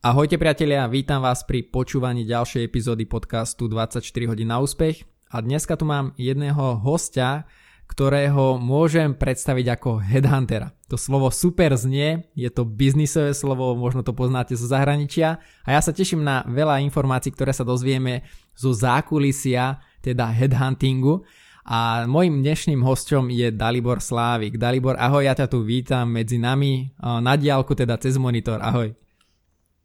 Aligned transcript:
Ahojte 0.00 0.40
priatelia, 0.40 0.88
vítam 0.88 1.20
vás 1.20 1.44
pri 1.44 1.60
počúvaní 1.60 2.24
ďalšej 2.24 2.64
epizódy 2.64 3.04
podcastu 3.04 3.68
24 3.68 4.00
hodín 4.32 4.48
na 4.48 4.56
úspech 4.56 5.04
a 5.28 5.44
dneska 5.44 5.76
tu 5.76 5.84
mám 5.84 6.16
jedného 6.16 6.80
hostia, 6.80 7.44
ktorého 7.84 8.56
môžem 8.56 9.12
predstaviť 9.12 9.76
ako 9.76 10.00
headhuntera. 10.00 10.72
To 10.88 10.96
slovo 10.96 11.28
super 11.28 11.76
znie, 11.76 12.32
je 12.32 12.48
to 12.48 12.64
biznisové 12.64 13.36
slovo, 13.36 13.76
možno 13.76 14.00
to 14.00 14.16
poznáte 14.16 14.56
zo 14.56 14.72
zahraničia 14.72 15.36
a 15.68 15.76
ja 15.76 15.84
sa 15.84 15.92
teším 15.92 16.24
na 16.24 16.48
veľa 16.48 16.80
informácií, 16.80 17.36
ktoré 17.36 17.52
sa 17.52 17.68
dozvieme 17.68 18.24
zo 18.56 18.72
zákulisia, 18.72 19.84
teda 20.00 20.32
headhuntingu. 20.32 21.28
A 21.68 22.08
môjim 22.08 22.40
dnešným 22.40 22.80
hosťom 22.80 23.28
je 23.36 23.52
Dalibor 23.52 24.00
Slávik. 24.00 24.56
Dalibor, 24.56 24.96
ahoj, 24.96 25.28
ja 25.28 25.36
ťa 25.36 25.44
tu 25.44 25.60
vítam 25.60 26.08
medzi 26.08 26.40
nami 26.40 26.88
na 27.04 27.36
diálku, 27.36 27.76
teda 27.76 28.00
cez 28.00 28.16
monitor. 28.16 28.64
Ahoj. 28.64 28.96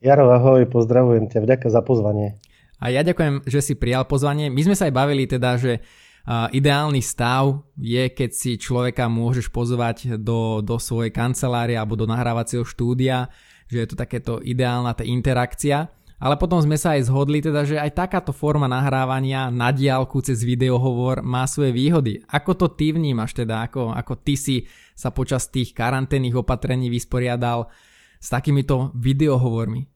Jaro, 0.06 0.30
ahoj, 0.30 0.70
pozdravujem 0.70 1.34
ťa, 1.34 1.42
vďaka 1.42 1.68
za 1.74 1.82
pozvanie. 1.82 2.38
A 2.78 2.94
ja 2.94 3.02
ďakujem, 3.02 3.42
že 3.50 3.58
si 3.66 3.74
prijal 3.74 4.06
pozvanie. 4.06 4.54
My 4.54 4.62
sme 4.62 4.78
sa 4.78 4.86
aj 4.86 4.94
bavili 4.94 5.26
teda, 5.26 5.58
že 5.58 5.82
ideálny 6.30 7.02
stav 7.02 7.66
je, 7.74 8.14
keď 8.14 8.30
si 8.30 8.62
človeka 8.62 9.10
môžeš 9.10 9.50
pozvať 9.50 10.22
do, 10.22 10.62
do 10.62 10.78
svojej 10.78 11.10
kancelárie 11.10 11.74
alebo 11.74 11.98
do 11.98 12.06
nahrávacieho 12.06 12.62
štúdia, 12.62 13.34
že 13.66 13.82
je 13.82 13.88
to 13.90 13.96
takéto 13.98 14.38
ideálna 14.46 14.94
tá 14.94 15.02
interakcia. 15.02 15.90
Ale 16.22 16.38
potom 16.38 16.62
sme 16.62 16.78
sa 16.78 16.94
aj 16.94 17.10
zhodli 17.10 17.42
teda, 17.42 17.66
že 17.66 17.82
aj 17.82 17.98
takáto 17.98 18.30
forma 18.30 18.70
nahrávania 18.70 19.50
na 19.50 19.74
diálku 19.74 20.22
cez 20.22 20.46
videohovor 20.46 21.26
má 21.26 21.50
svoje 21.50 21.74
výhody. 21.74 22.22
Ako 22.30 22.54
to 22.54 22.70
ty 22.70 22.94
vnímaš 22.94 23.34
teda, 23.34 23.66
ako, 23.66 23.90
ako 23.90 24.22
ty 24.22 24.38
si 24.38 24.70
sa 24.94 25.10
počas 25.10 25.50
tých 25.50 25.74
karanténnych 25.74 26.38
opatrení 26.38 26.94
vysporiadal 26.94 27.74
s 28.22 28.30
takýmito 28.30 28.94
videohovormi? 28.94 29.95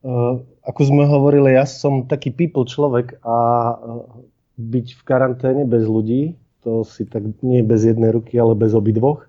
Eh, 0.00 0.34
ako 0.64 0.80
sme 0.80 1.04
hovorili, 1.04 1.52
ja 1.52 1.68
som 1.68 2.08
taký 2.08 2.32
people 2.32 2.64
človek 2.64 3.20
a 3.20 3.36
eh, 3.36 3.76
byť 4.56 4.86
v 4.96 5.02
karanténe 5.04 5.62
bez 5.68 5.84
ľudí, 5.84 6.40
to 6.64 6.88
si 6.88 7.04
tak 7.04 7.24
nie 7.44 7.60
bez 7.60 7.84
jednej 7.84 8.08
ruky, 8.08 8.40
ale 8.40 8.56
bez 8.56 8.72
obidvoch. 8.72 9.28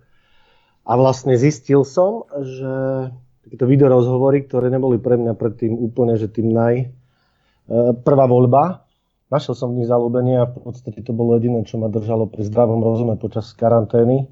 A 0.87 0.95
vlastne 0.95 1.35
zistil 1.35 1.83
som, 1.83 2.23
že 2.39 2.73
takéto 3.43 3.67
videorozhovory, 3.67 4.47
ktoré 4.47 4.71
neboli 4.71 4.95
pre 4.95 5.19
mňa 5.19 5.35
predtým 5.35 5.75
úplne, 5.75 6.15
že 6.15 6.31
tým 6.31 6.55
naj... 6.55 6.87
Eh, 6.87 7.91
prvá 8.07 8.23
voľba, 8.31 8.87
našiel 9.27 9.59
som 9.59 9.75
v 9.75 9.83
nich 9.83 9.91
zalúbenie 9.91 10.39
a 10.39 10.47
v 10.47 10.55
podstate 10.55 11.03
to 11.03 11.11
bolo 11.11 11.35
jediné, 11.35 11.67
čo 11.67 11.83
ma 11.83 11.91
držalo 11.91 12.31
pri 12.31 12.47
zdravom 12.47 12.79
rozume 12.79 13.19
počas 13.19 13.51
karantény 13.51 14.31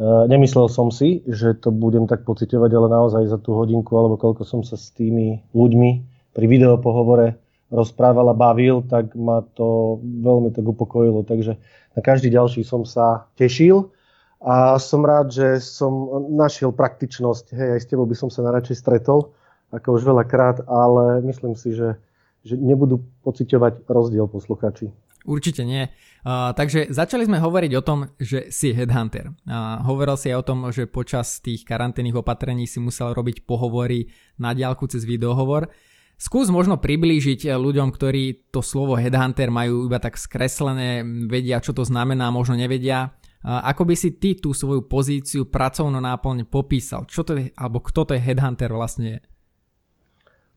nemyslel 0.00 0.72
som 0.72 0.88
si, 0.88 1.20
že 1.28 1.52
to 1.60 1.68
budem 1.68 2.08
tak 2.08 2.24
pocitovať, 2.24 2.70
ale 2.72 2.88
naozaj 2.88 3.28
za 3.28 3.36
tú 3.36 3.52
hodinku 3.52 3.92
alebo 4.00 4.16
koľko 4.16 4.48
som 4.48 4.64
sa 4.64 4.80
s 4.80 4.88
tými 4.96 5.44
ľuďmi 5.52 5.90
pri 6.32 6.46
videopohovore 6.48 7.36
rozprával 7.70 8.32
a 8.32 8.34
bavil, 8.34 8.82
tak 8.82 9.14
ma 9.14 9.44
to 9.54 10.00
veľmi 10.02 10.50
tak 10.50 10.66
upokojilo. 10.66 11.22
Takže 11.22 11.54
na 11.94 12.00
každý 12.00 12.32
ďalší 12.32 12.66
som 12.66 12.82
sa 12.82 13.30
tešil 13.38 13.92
a 14.40 14.80
som 14.80 15.04
rád, 15.04 15.30
že 15.30 15.60
som 15.60 16.24
našiel 16.32 16.72
praktičnosť. 16.72 17.52
Hej, 17.52 17.68
aj 17.76 17.80
s 17.84 17.88
tebou 17.92 18.08
by 18.08 18.16
som 18.16 18.32
sa 18.32 18.42
najradšej 18.42 18.80
stretol, 18.80 19.36
ako 19.70 20.00
už 20.00 20.02
veľakrát, 20.02 20.64
ale 20.66 21.22
myslím 21.28 21.54
si, 21.54 21.76
že, 21.76 21.94
že 22.42 22.56
nebudú 22.56 23.04
pociťovať 23.22 23.86
rozdiel 23.86 24.26
posluchači. 24.26 24.90
Určite 25.30 25.62
nie. 25.62 25.86
Uh, 26.26 26.50
takže 26.58 26.90
začali 26.90 27.22
sme 27.22 27.38
hovoriť 27.38 27.72
o 27.78 27.86
tom, 27.86 28.10
že 28.18 28.50
si 28.50 28.74
headhunter. 28.74 29.30
Uh, 29.46 29.78
hovoril 29.86 30.18
si 30.18 30.34
aj 30.34 30.36
o 30.42 30.46
tom, 30.50 30.58
že 30.74 30.90
počas 30.90 31.38
tých 31.38 31.62
karanténnych 31.62 32.18
opatrení 32.18 32.66
si 32.66 32.82
musel 32.82 33.14
robiť 33.14 33.46
pohovory 33.46 34.10
na 34.42 34.50
diálku 34.50 34.90
cez 34.90 35.06
videohovor. 35.06 35.70
Skús 36.18 36.50
možno 36.50 36.82
priblížiť 36.82 37.46
ľuďom, 37.46 37.94
ktorí 37.94 38.52
to 38.52 38.60
slovo 38.60 38.98
headhunter 38.98 39.48
majú 39.48 39.86
iba 39.88 40.02
tak 40.02 40.18
skreslené, 40.18 41.06
vedia, 41.30 41.62
čo 41.62 41.72
to 41.72 41.86
znamená, 41.86 42.28
možno 42.34 42.58
nevedia. 42.58 43.14
Uh, 43.40 43.62
ako 43.70 43.86
by 43.86 43.94
si 43.94 44.18
ty 44.18 44.34
tú 44.34 44.50
svoju 44.50 44.90
pozíciu 44.90 45.46
pracovnú 45.46 46.02
náplň 46.02 46.50
popísal? 46.50 47.06
Čo 47.06 47.22
to 47.22 47.38
je, 47.38 47.54
alebo 47.54 47.80
kto 47.80 48.02
to 48.02 48.12
je 48.18 48.20
headhunter 48.20 48.74
vlastne 48.74 49.06
je? 49.14 49.18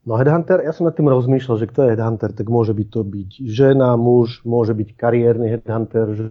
No 0.03 0.19
headhunter, 0.19 0.59
ja 0.59 0.75
som 0.75 0.83
nad 0.83 0.99
tým 0.99 1.07
rozmýšľal, 1.07 1.63
že 1.63 1.69
kto 1.71 1.87
je 1.87 1.91
headhunter, 1.95 2.35
tak 2.35 2.51
môže 2.51 2.75
byť 2.75 2.87
to 2.91 3.01
byť 3.07 3.29
žena, 3.47 3.95
muž, 3.95 4.43
môže 4.43 4.75
byť 4.75 4.99
kariérny 4.99 5.47
headhunter, 5.55 6.07
že 6.11 6.25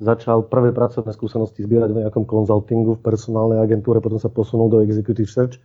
začal 0.00 0.48
prvé 0.48 0.72
pracovné 0.72 1.12
skúsenosti 1.12 1.68
zbierať 1.68 1.92
v 1.92 2.00
nejakom 2.06 2.24
konzultingu 2.24 2.96
v 2.96 3.04
personálnej 3.04 3.60
agentúre, 3.60 4.00
potom 4.00 4.16
sa 4.16 4.32
posunul 4.32 4.72
do 4.72 4.80
executive 4.80 5.28
search. 5.28 5.60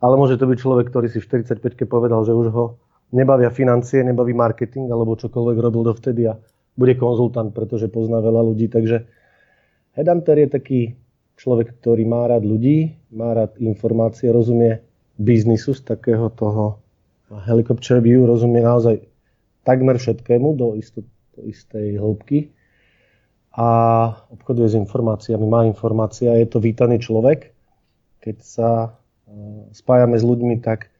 Ale 0.00 0.16
môže 0.16 0.40
to 0.40 0.48
byť 0.48 0.56
človek, 0.56 0.88
ktorý 0.88 1.12
si 1.12 1.20
v 1.20 1.44
45-ke 1.44 1.84
povedal, 1.84 2.24
že 2.24 2.32
už 2.32 2.48
ho 2.56 2.80
nebavia 3.12 3.52
financie, 3.52 4.00
nebaví 4.00 4.32
marketing 4.32 4.88
alebo 4.88 5.20
čokoľvek 5.20 5.56
robil 5.60 5.82
dovtedy 5.84 6.32
a 6.32 6.40
bude 6.80 6.96
konzultant, 6.96 7.52
pretože 7.52 7.92
pozná 7.92 8.24
veľa 8.24 8.40
ľudí. 8.40 8.72
Takže 8.72 9.04
headhunter 10.00 10.36
je 10.40 10.48
taký 10.48 10.80
človek, 11.36 11.76
ktorý 11.76 12.08
má 12.08 12.24
rád 12.24 12.48
ľudí, 12.48 12.96
má 13.12 13.36
rád 13.36 13.60
informácie, 13.60 14.32
rozumie 14.32 14.80
biznisu, 15.18 15.74
z 15.74 15.82
takého 15.82 16.30
toho 16.30 16.78
helicopter 17.46 17.98
view 18.02 18.26
rozumie 18.26 18.62
naozaj 18.62 19.02
takmer 19.64 19.96
všetkému 19.96 20.54
do, 20.54 20.76
isto, 20.76 21.02
do 21.34 21.40
istej 21.48 21.98
hĺbky 21.98 22.52
a 23.54 23.68
obchoduje 24.34 24.74
s 24.74 24.78
informáciami, 24.78 25.44
má 25.46 25.62
informácie 25.64 26.26
a 26.26 26.38
je 26.38 26.46
to 26.50 26.58
vítaný 26.58 26.98
človek. 27.00 27.54
Keď 28.20 28.36
sa 28.42 28.70
uh, 28.90 29.70
spájame 29.70 30.18
s 30.18 30.24
ľuďmi, 30.26 30.58
tak 30.60 30.90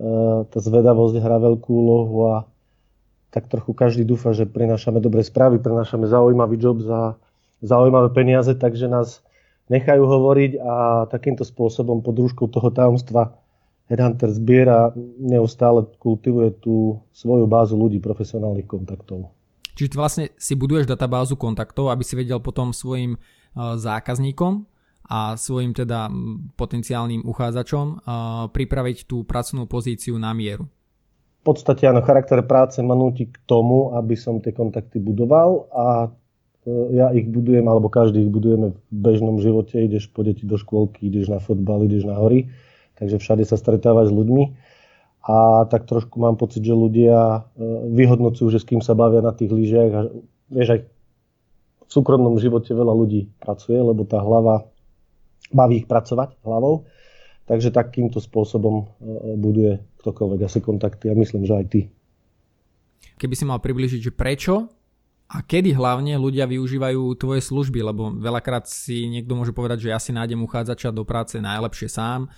uh, 0.00 0.48
tá 0.48 0.58
zvedavosť 0.58 1.20
hrá 1.20 1.38
veľkú 1.38 1.70
úlohu 1.70 2.16
a 2.28 2.36
tak 3.30 3.46
trochu 3.46 3.76
každý 3.76 4.02
dúfa, 4.02 4.34
že 4.34 4.48
prinášame 4.48 4.98
dobré 4.98 5.22
správy, 5.22 5.62
prinášame 5.62 6.10
zaujímavý 6.10 6.58
job 6.58 6.82
za 6.82 7.14
zaujímavé 7.62 8.10
peniaze, 8.10 8.56
takže 8.56 8.88
nás 8.88 9.22
nechajú 9.70 10.02
hovoriť 10.02 10.52
a 10.58 10.74
takýmto 11.06 11.46
spôsobom 11.46 12.02
pod 12.02 12.16
rúškou 12.18 12.50
toho 12.50 12.74
tajomstva 12.74 13.38
Headhunter 13.90 14.30
zbiera, 14.30 14.94
neustále 15.18 15.82
kultivuje 15.98 16.54
tú 16.62 17.02
svoju 17.10 17.50
bázu 17.50 17.74
ľudí, 17.74 17.98
profesionálnych 17.98 18.70
kontaktov. 18.70 19.34
Čiže 19.74 19.98
vlastne 19.98 20.24
si 20.38 20.54
buduješ 20.54 20.86
databázu 20.86 21.34
kontaktov, 21.34 21.90
aby 21.90 22.06
si 22.06 22.14
vedel 22.14 22.38
potom 22.38 22.70
svojim 22.70 23.16
e, 23.16 23.18
zákazníkom 23.58 24.62
a 25.10 25.34
svojim 25.34 25.74
teda 25.74 26.06
potenciálnym 26.54 27.26
uchádzačom 27.26 27.86
e, 27.90 27.94
pripraviť 28.54 29.10
tú 29.10 29.26
pracovnú 29.26 29.66
pozíciu 29.66 30.14
na 30.22 30.30
mieru. 30.38 30.70
V 31.42 31.50
podstate 31.50 31.90
áno, 31.90 32.06
charakter 32.06 32.46
práce 32.46 32.78
ma 32.86 32.94
nutí 32.94 33.26
k 33.26 33.42
tomu, 33.42 33.90
aby 33.98 34.14
som 34.14 34.38
tie 34.38 34.54
kontakty 34.54 35.02
budoval 35.02 35.66
a 35.74 35.86
e, 36.62 36.94
ja 36.94 37.10
ich 37.10 37.26
budujem, 37.26 37.66
alebo 37.66 37.90
každý 37.90 38.22
ich 38.22 38.30
budujeme 38.30 38.70
v 38.70 38.78
bežnom 38.94 39.42
živote. 39.42 39.82
Ideš 39.82 40.14
po 40.14 40.22
deti 40.22 40.46
do 40.46 40.54
škôlky, 40.54 41.10
ideš 41.10 41.26
na 41.26 41.42
fotbal, 41.42 41.82
ideš 41.90 42.06
na 42.06 42.14
hory 42.14 42.46
takže 43.00 43.16
všade 43.16 43.44
sa 43.48 43.56
stretávať 43.56 44.12
s 44.12 44.16
ľuďmi. 44.16 44.44
A 45.24 45.68
tak 45.68 45.84
trošku 45.84 46.16
mám 46.20 46.36
pocit, 46.40 46.64
že 46.64 46.72
ľudia 46.72 47.16
e, 47.16 47.64
vyhodnocujú, 47.92 48.48
že 48.52 48.60
s 48.60 48.68
kým 48.68 48.80
sa 48.80 48.96
bavia 48.96 49.20
na 49.20 49.36
tých 49.36 49.52
lyžiach. 49.52 49.92
A 49.92 50.00
vieš, 50.48 50.68
aj 50.76 50.80
v 51.84 51.90
súkromnom 51.90 52.36
živote 52.40 52.72
veľa 52.72 52.92
ľudí 52.92 53.28
pracuje, 53.40 53.76
lebo 53.76 54.04
tá 54.08 54.20
hlava 54.20 54.64
baví 55.52 55.84
ich 55.84 55.88
pracovať 55.88 56.40
hlavou. 56.40 56.88
Takže 57.44 57.74
takýmto 57.74 58.22
spôsobom 58.22 58.76
e, 58.80 58.84
buduje 59.36 59.72
ktokoľvek 60.00 60.40
asi 60.44 60.58
kontakty 60.64 61.12
a 61.12 61.18
myslím, 61.18 61.44
že 61.44 61.54
aj 61.56 61.66
ty. 61.68 61.80
Keby 63.20 63.34
si 63.36 63.44
mal 63.44 63.60
približiť, 63.60 64.00
že 64.00 64.16
prečo 64.16 64.72
a 65.30 65.36
kedy 65.44 65.76
hlavne 65.76 66.16
ľudia 66.16 66.48
využívajú 66.48 67.14
tvoje 67.20 67.44
služby, 67.44 67.84
lebo 67.84 68.10
veľakrát 68.16 68.64
si 68.64 69.04
niekto 69.06 69.36
môže 69.36 69.52
povedať, 69.52 69.84
že 69.86 69.92
ja 69.92 70.00
si 70.00 70.10
nájdem 70.10 70.40
uchádzača 70.42 70.90
do 70.90 71.04
práce 71.04 71.36
najlepšie 71.38 71.86
sám, 71.86 72.32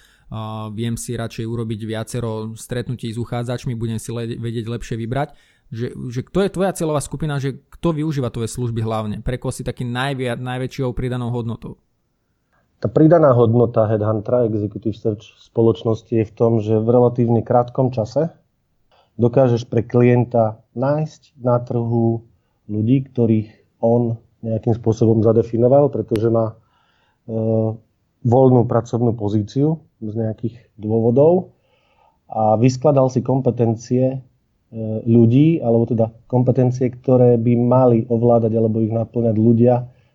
viem 0.72 0.96
si 0.96 1.12
radšej 1.12 1.44
urobiť 1.44 1.80
viacero 1.84 2.56
stretnutí 2.56 3.12
s 3.12 3.20
uchádzačmi, 3.20 3.76
budem 3.76 4.00
si 4.00 4.10
le- 4.14 4.38
vedieť 4.40 4.66
lepšie 4.68 4.96
vybrať. 4.96 5.36
Že, 5.72 5.88
že 6.12 6.20
kto 6.28 6.38
je 6.44 6.50
tvoja 6.52 6.72
cieľová 6.76 7.00
skupina, 7.00 7.40
že 7.40 7.64
kto 7.72 7.96
využíva 7.96 8.28
tvoje 8.28 8.52
služby 8.52 8.84
hlavne? 8.84 9.16
Pre 9.24 9.36
koho 9.40 9.52
si 9.52 9.64
taký 9.64 9.88
najvia, 9.88 10.36
najväčšou 10.36 10.92
pridanou 10.92 11.32
hodnotou? 11.32 11.80
Tá 12.82 12.90
pridaná 12.92 13.32
hodnota 13.32 13.86
Headhuntera 13.86 14.44
Executive 14.50 14.98
Search 14.98 15.24
spoločnosti 15.38 16.12
je 16.12 16.26
v 16.28 16.32
tom, 16.34 16.58
že 16.58 16.76
v 16.76 16.88
relatívne 16.92 17.40
krátkom 17.40 17.94
čase 17.94 18.34
dokážeš 19.16 19.70
pre 19.70 19.86
klienta 19.86 20.60
nájsť 20.74 21.38
na 21.40 21.62
trhu 21.62 22.26
ľudí, 22.66 23.06
ktorých 23.06 23.80
on 23.80 24.18
nejakým 24.42 24.74
spôsobom 24.74 25.22
zadefinoval, 25.22 25.94
pretože 25.94 26.26
má 26.26 26.52
e, 26.52 26.54
voľnú 28.22 28.66
pracovnú 28.66 29.14
pozíciu 29.18 29.82
z 30.02 30.14
nejakých 30.14 30.56
dôvodov 30.78 31.54
a 32.30 32.56
vyskladal 32.56 33.12
si 33.12 33.20
kompetencie 33.20 34.04
e, 34.14 34.18
ľudí, 35.04 35.60
alebo 35.60 35.84
teda 35.84 36.08
kompetencie, 36.30 36.88
ktoré 36.88 37.36
by 37.36 37.52
mali 37.58 37.98
ovládať 38.08 38.52
alebo 38.56 38.80
ich 38.80 38.94
naplňať 38.94 39.36
ľudia, 39.36 39.74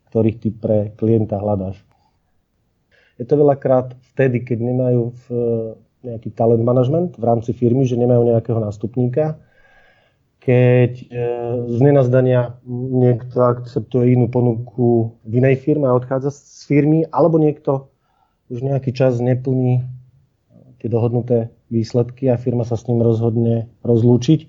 ktorých 0.10 0.38
ty 0.40 0.50
pre 0.50 0.78
klienta 0.98 1.38
hľadáš. 1.38 1.78
Je 3.22 3.26
to 3.26 3.38
veľakrát 3.38 3.98
vtedy, 4.14 4.46
keď 4.46 4.58
nemajú 4.62 5.02
v 5.10 5.26
nejaký 6.06 6.30
talent 6.38 6.62
management 6.62 7.18
v 7.18 7.24
rámci 7.26 7.52
firmy, 7.52 7.84
že 7.84 7.98
nemajú 7.98 8.30
nejakého 8.30 8.62
nástupníka. 8.62 9.42
Keď 10.42 10.94
e, 11.02 11.06
z 11.68 11.78
nenazdania 11.82 12.56
niekto 12.70 13.42
akceptuje 13.42 14.16
inú 14.16 14.32
ponuku 14.32 15.18
v 15.28 15.34
inej 15.44 15.60
firme 15.66 15.90
a 15.92 15.98
odchádza 15.98 16.32
z 16.32 16.64
firmy, 16.70 17.04
alebo 17.12 17.42
niekto 17.42 17.92
už 18.48 18.60
nejaký 18.64 18.96
čas 18.96 19.20
neplní 19.20 19.84
tie 20.78 20.88
dohodnuté 20.88 21.52
výsledky 21.68 22.32
a 22.32 22.40
firma 22.40 22.64
sa 22.64 22.80
s 22.80 22.88
ním 22.88 23.04
rozhodne 23.04 23.68
rozlúčiť, 23.84 24.48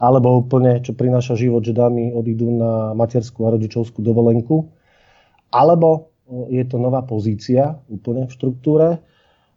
alebo 0.00 0.40
úplne, 0.40 0.80
čo 0.80 0.96
prináša 0.96 1.36
život, 1.36 1.60
že 1.60 1.76
dámy 1.76 2.16
odídu 2.16 2.48
na 2.48 2.96
materskú 2.96 3.44
a 3.44 3.52
rodičovskú 3.52 4.00
dovolenku, 4.00 4.70
alebo 5.52 6.14
je 6.30 6.62
to 6.62 6.78
nová 6.78 7.02
pozícia 7.02 7.74
úplne 7.90 8.30
v 8.30 8.32
štruktúre 8.32 8.88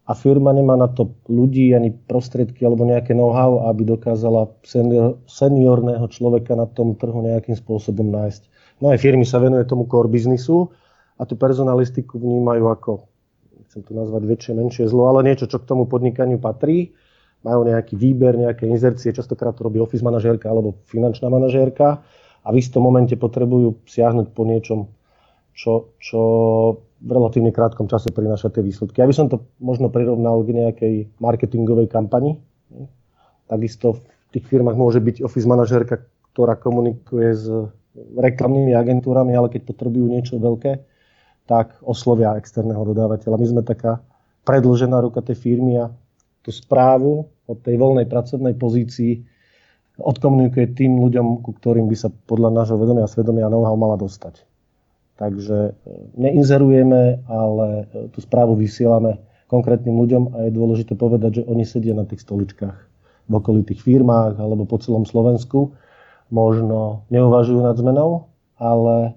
a 0.03 0.11
firma 0.17 0.51
nemá 0.51 0.75
na 0.75 0.89
to 0.89 1.15
ľudí 1.29 1.71
ani 1.71 1.93
prostriedky 1.93 2.65
alebo 2.65 2.83
nejaké 2.83 3.15
know-how, 3.15 3.69
aby 3.71 3.87
dokázala 3.87 4.51
senior, 4.65 5.21
seniorného 5.29 6.03
človeka 6.09 6.57
na 6.57 6.67
tom 6.67 6.97
trhu 6.97 7.23
nejakým 7.23 7.55
spôsobom 7.55 8.09
nájsť. 8.11 8.41
No 8.81 8.91
aj 8.91 8.99
firmy 8.99 9.23
sa 9.23 9.39
venuje 9.39 9.63
tomu 9.63 9.87
core 9.87 10.11
biznisu 10.11 10.73
a 11.15 11.23
tú 11.23 11.37
personalistiku 11.39 12.19
vnímajú 12.19 12.63
ako, 12.67 12.93
chcem 13.73 13.81
to 13.81 13.97
nazvať 13.97 14.29
väčšie, 14.29 14.53
menšie 14.53 14.85
zlo, 14.85 15.09
ale 15.09 15.25
niečo, 15.25 15.49
čo 15.49 15.57
k 15.57 15.65
tomu 15.65 15.89
podnikaniu 15.89 16.37
patrí. 16.37 16.93
Majú 17.41 17.65
nejaký 17.65 17.97
výber, 17.97 18.37
nejaké 18.37 18.69
inzercie, 18.69 19.09
častokrát 19.09 19.57
to 19.57 19.65
robí 19.65 19.81
office 19.81 20.05
manažérka 20.05 20.45
alebo 20.45 20.77
finančná 20.85 21.27
manažérka 21.27 22.05
a 22.45 22.47
v 22.53 22.55
istom 22.61 22.85
momente 22.85 23.17
potrebujú 23.17 23.81
siahnuť 23.89 24.29
po 24.31 24.45
niečom, 24.45 24.85
čo, 25.57 25.89
čo 25.97 26.21
v 27.01 27.09
relatívne 27.09 27.49
krátkom 27.49 27.89
čase 27.89 28.13
prináša 28.13 28.53
tie 28.53 28.61
výsledky. 28.61 29.01
Ja 29.01 29.09
by 29.09 29.15
som 29.17 29.27
to 29.27 29.43
možno 29.57 29.89
prirovnal 29.89 30.45
k 30.45 30.53
nejakej 30.53 30.93
marketingovej 31.17 31.89
kampani. 31.89 32.37
Takisto 33.49 33.97
v 33.97 34.01
tých 34.37 34.45
firmách 34.47 34.77
môže 34.77 35.01
byť 35.01 35.25
office 35.25 35.49
manažérka, 35.49 36.05
ktorá 36.31 36.55
komunikuje 36.55 37.29
s 37.33 37.49
reklamnými 37.97 38.71
agentúrami, 38.71 39.33
ale 39.35 39.51
keď 39.51 39.67
potrebujú 39.67 40.05
niečo 40.07 40.39
veľké, 40.39 40.92
tak 41.43 41.75
oslovia 41.83 42.39
externého 42.39 42.83
dodávateľa. 42.87 43.35
My 43.39 43.47
sme 43.47 43.61
taká 43.61 43.99
predlžená 44.47 44.99
ruka 45.03 45.19
tej 45.23 45.39
firmy 45.39 45.79
a 45.79 45.91
tú 46.43 46.51
správu 46.51 47.27
od 47.47 47.57
tej 47.63 47.75
voľnej 47.79 48.07
pracovnej 48.07 48.55
pozícii 48.55 49.23
odkomunikuje 49.99 50.73
tým 50.73 50.97
ľuďom, 50.99 51.45
ku 51.45 51.51
ktorým 51.53 51.85
by 51.87 51.95
sa 51.95 52.09
podľa 52.09 52.49
nášho 52.63 52.79
vedomia 52.79 53.05
a 53.05 53.11
svedomia 53.11 53.51
know-how 53.51 53.77
mala 53.77 53.99
dostať. 53.99 54.41
Takže 55.21 55.57
e, 55.69 55.71
neinzerujeme, 56.17 57.29
ale 57.29 57.67
e, 57.93 58.09
tú 58.09 58.19
správu 58.19 58.57
vysielame 58.57 59.21
konkrétnym 59.45 59.93
ľuďom 59.93 60.23
a 60.33 60.37
je 60.49 60.51
dôležité 60.57 60.97
povedať, 60.97 61.43
že 61.43 61.47
oni 61.47 61.61
sedia 61.61 61.93
na 61.93 62.09
tých 62.09 62.25
stoličkách 62.25 62.77
v 63.29 63.33
okolitých 63.37 63.85
firmách 63.85 64.41
alebo 64.41 64.65
po 64.65 64.81
celom 64.81 65.05
Slovensku. 65.05 65.77
Možno 66.33 67.05
neuvažujú 67.13 67.61
nad 67.61 67.77
zmenou, 67.77 68.33
ale 68.57 69.13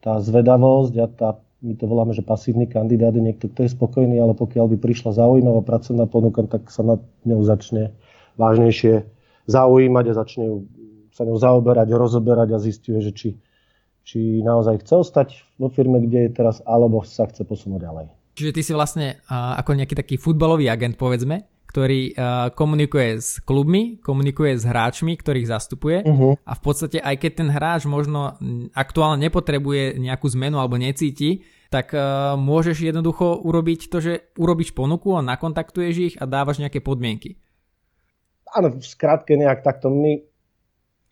tá 0.00 0.16
zvedavosť 0.24 0.94
a 0.96 1.06
tá, 1.12 1.30
my 1.58 1.74
to 1.74 1.84
voláme, 1.90 2.14
že 2.14 2.22
pasívny 2.22 2.70
kandidát 2.70 3.14
je 3.14 3.22
niekto, 3.22 3.50
kto 3.50 3.66
je 3.66 3.74
spokojný, 3.74 4.18
ale 4.22 4.34
pokiaľ 4.38 4.74
by 4.74 4.76
prišla 4.78 5.18
zaujímavá 5.18 5.66
pracovná 5.66 6.06
ponuka, 6.06 6.46
tak 6.46 6.70
sa 6.70 6.86
nad 6.86 7.00
ňou 7.26 7.42
začne 7.42 7.94
vážnejšie 8.38 9.02
zaujímať 9.50 10.04
a 10.10 10.18
začne 10.18 10.46
sa 11.10 11.26
ňou 11.26 11.38
zaoberať, 11.40 11.88
rozoberať 11.90 12.48
a 12.54 12.58
zistuje, 12.62 13.02
že 13.02 13.10
či 13.10 13.28
či 14.08 14.40
naozaj 14.40 14.88
chce 14.88 14.94
ostať 15.04 15.28
vo 15.60 15.68
firme, 15.68 16.00
kde 16.00 16.24
je 16.24 16.30
teraz, 16.32 16.64
alebo 16.64 17.04
sa 17.04 17.28
chce 17.28 17.44
posunúť 17.44 17.84
ďalej. 17.84 18.06
Čiže 18.40 18.54
ty 18.56 18.60
si 18.64 18.72
vlastne 18.72 19.20
ako 19.28 19.76
nejaký 19.76 19.92
taký 19.92 20.16
futbalový 20.16 20.72
agent, 20.72 20.96
povedzme, 20.96 21.44
ktorý 21.68 22.16
uh, 22.16 22.48
komunikuje 22.56 23.20
s 23.20 23.44
klubmi, 23.44 24.00
komunikuje 24.00 24.56
s 24.56 24.64
hráčmi, 24.64 25.20
ktorých 25.20 25.52
zastupuje 25.52 26.00
uh-huh. 26.00 26.40
a 26.40 26.52
v 26.56 26.60
podstate 26.64 26.96
aj 26.96 27.20
keď 27.20 27.32
ten 27.44 27.48
hráč 27.52 27.84
možno 27.84 28.40
aktuálne 28.72 29.20
nepotrebuje 29.28 30.00
nejakú 30.00 30.32
zmenu 30.32 30.56
alebo 30.56 30.80
necíti, 30.80 31.44
tak 31.68 31.92
uh, 31.92 32.34
môžeš 32.40 32.88
jednoducho 32.88 33.44
urobiť 33.44 33.92
to, 33.92 34.00
že 34.00 34.12
urobíš 34.40 34.72
ponuku 34.72 35.12
a 35.12 35.20
nakontaktuješ 35.20 35.94
ich 36.00 36.14
a 36.16 36.24
dávaš 36.24 36.64
nejaké 36.64 36.80
podmienky. 36.80 37.36
Áno, 38.48 38.72
v 38.72 38.80
skratke 38.80 39.36
nejak 39.36 39.60
takto 39.60 39.92
my 39.92 40.24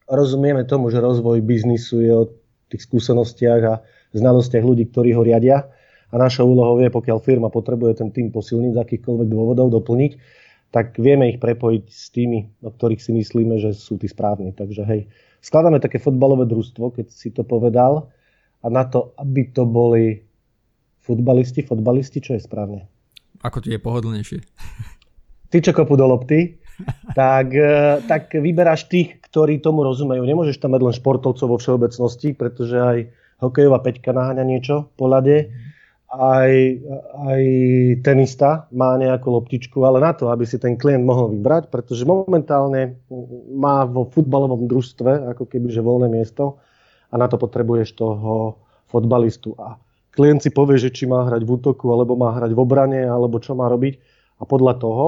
rozumieme 0.08 0.64
tomu, 0.64 0.88
že 0.88 1.04
rozvoj 1.04 1.44
biznisu 1.44 1.96
je 2.00 2.12
od 2.16 2.30
tých 2.72 2.88
skúsenostiach 2.88 3.62
a 3.68 3.74
znalostiach 4.16 4.64
ľudí, 4.64 4.88
ktorí 4.88 5.12
ho 5.12 5.20
riadia. 5.20 5.68
A 6.08 6.14
našou 6.16 6.48
úlohou 6.48 6.78
je, 6.80 6.88
pokiaľ 6.88 7.18
firma 7.20 7.50
potrebuje 7.50 8.00
ten 8.00 8.08
tým 8.14 8.30
posilniť 8.30 8.72
z 8.72 8.80
akýchkoľvek 8.80 9.28
dôvodov, 9.28 9.74
doplniť, 9.74 10.12
tak 10.76 11.00
vieme 11.00 11.32
ich 11.32 11.40
prepojiť 11.40 11.84
s 11.88 12.12
tými, 12.12 12.60
o 12.60 12.68
ktorých 12.68 13.00
si 13.00 13.08
myslíme, 13.16 13.56
že 13.56 13.72
sú 13.72 13.96
tí 13.96 14.12
správni. 14.12 14.52
Takže 14.52 14.84
hej, 14.84 15.08
skladáme 15.40 15.80
také 15.80 15.96
fotbalové 15.96 16.44
družstvo, 16.44 17.00
keď 17.00 17.06
si 17.08 17.32
to 17.32 17.48
povedal, 17.48 18.12
a 18.60 18.68
na 18.68 18.84
to, 18.84 19.16
aby 19.16 19.48
to 19.56 19.64
boli 19.64 20.20
futbalisti, 21.00 21.64
fotbalisti, 21.64 22.20
čo 22.20 22.36
je 22.36 22.44
správne? 22.44 22.84
Ako 23.40 23.64
ti 23.64 23.72
je 23.72 23.80
pohodlnejšie? 23.80 24.38
Ty, 25.48 25.56
čo 25.64 25.72
kopu 25.72 25.96
do 25.96 26.04
lopty, 26.12 26.60
tak, 27.16 27.56
e, 27.56 28.04
tak 28.04 28.36
vyberáš 28.36 28.92
tých, 28.92 29.16
ktorí 29.32 29.64
tomu 29.64 29.80
rozumejú. 29.80 30.28
Nemôžeš 30.28 30.60
tam 30.60 30.76
mať 30.76 30.82
len 30.84 30.92
športovcov 30.92 31.46
vo 31.48 31.56
všeobecnosti, 31.56 32.36
pretože 32.36 32.76
aj 32.76 32.98
hokejová 33.40 33.80
peťka 33.80 34.12
naháňa 34.12 34.44
niečo 34.44 34.92
po 35.00 35.08
ľade, 35.08 35.48
aj, 36.06 36.52
aj 37.18 37.42
tenista 38.06 38.70
má 38.70 38.94
nejakú 38.94 39.26
loptičku, 39.26 39.82
ale 39.82 39.98
na 39.98 40.14
to, 40.14 40.30
aby 40.30 40.46
si 40.46 40.56
ten 40.56 40.78
klient 40.78 41.02
mohol 41.02 41.34
vybrať, 41.34 41.66
pretože 41.66 42.06
momentálne 42.06 42.94
má 43.50 43.82
vo 43.82 44.06
futbalovom 44.06 44.70
družstve 44.70 45.34
ako 45.34 45.50
keby 45.50 45.74
voľné 45.74 46.06
miesto 46.06 46.62
a 47.10 47.14
na 47.18 47.26
to 47.26 47.34
potrebuješ 47.36 47.98
toho 47.98 48.54
fotbalistu. 48.86 49.58
A 49.58 49.74
klient 50.14 50.46
si 50.46 50.54
povie, 50.54 50.78
že 50.78 50.94
či 50.94 51.10
má 51.10 51.26
hrať 51.26 51.42
v 51.42 51.50
útoku, 51.58 51.90
alebo 51.90 52.14
má 52.14 52.30
hrať 52.38 52.54
v 52.54 52.62
obrane, 52.62 53.02
alebo 53.02 53.42
čo 53.42 53.58
má 53.58 53.66
robiť. 53.66 53.98
A 54.38 54.46
podľa 54.46 54.78
toho 54.78 55.06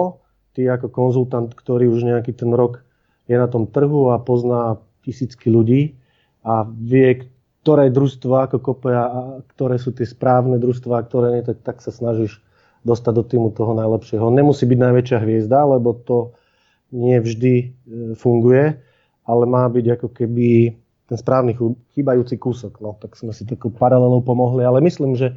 ty 0.58 0.66
ako 0.66 0.90
konzultant, 0.90 1.54
ktorý 1.54 1.86
už 1.86 2.02
nejaký 2.02 2.34
ten 2.34 2.50
rok 2.50 2.82
je 3.30 3.38
na 3.38 3.46
tom 3.46 3.70
trhu 3.70 4.10
a 4.10 4.18
pozná 4.18 4.82
tisícky 5.06 5.46
ľudí 5.46 5.94
a 6.42 6.66
vie, 6.66 7.30
ktoré 7.68 7.92
družstva 7.92 8.48
ako 8.48 8.64
kope 8.64 8.96
a 8.96 9.44
ktoré 9.52 9.76
sú 9.76 9.92
tie 9.92 10.08
správne 10.08 10.56
družstva 10.56 10.94
a 10.96 11.04
ktoré 11.04 11.36
nie, 11.36 11.44
tak, 11.44 11.60
tak 11.60 11.76
sa 11.84 11.92
snažíš 11.92 12.40
dostať 12.80 13.12
do 13.12 13.24
týmu 13.28 13.52
toho 13.52 13.76
najlepšieho. 13.76 14.24
Nemusí 14.32 14.64
byť 14.64 14.78
najväčšia 14.88 15.18
hviezda, 15.20 15.68
lebo 15.68 15.92
to 15.92 16.32
nie 16.96 17.20
vždy 17.20 17.54
e, 17.60 17.66
funguje, 18.16 18.72
ale 19.28 19.44
má 19.44 19.68
byť 19.68 20.00
ako 20.00 20.08
keby 20.16 20.80
ten 21.12 21.18
správny 21.20 21.60
chýbajúci 21.92 22.40
kúsok. 22.40 22.80
No, 22.80 22.96
tak 22.96 23.20
sme 23.20 23.36
si 23.36 23.44
takú 23.44 23.68
paralelou 23.68 24.24
pomohli, 24.24 24.64
ale 24.64 24.80
myslím, 24.80 25.12
že 25.12 25.36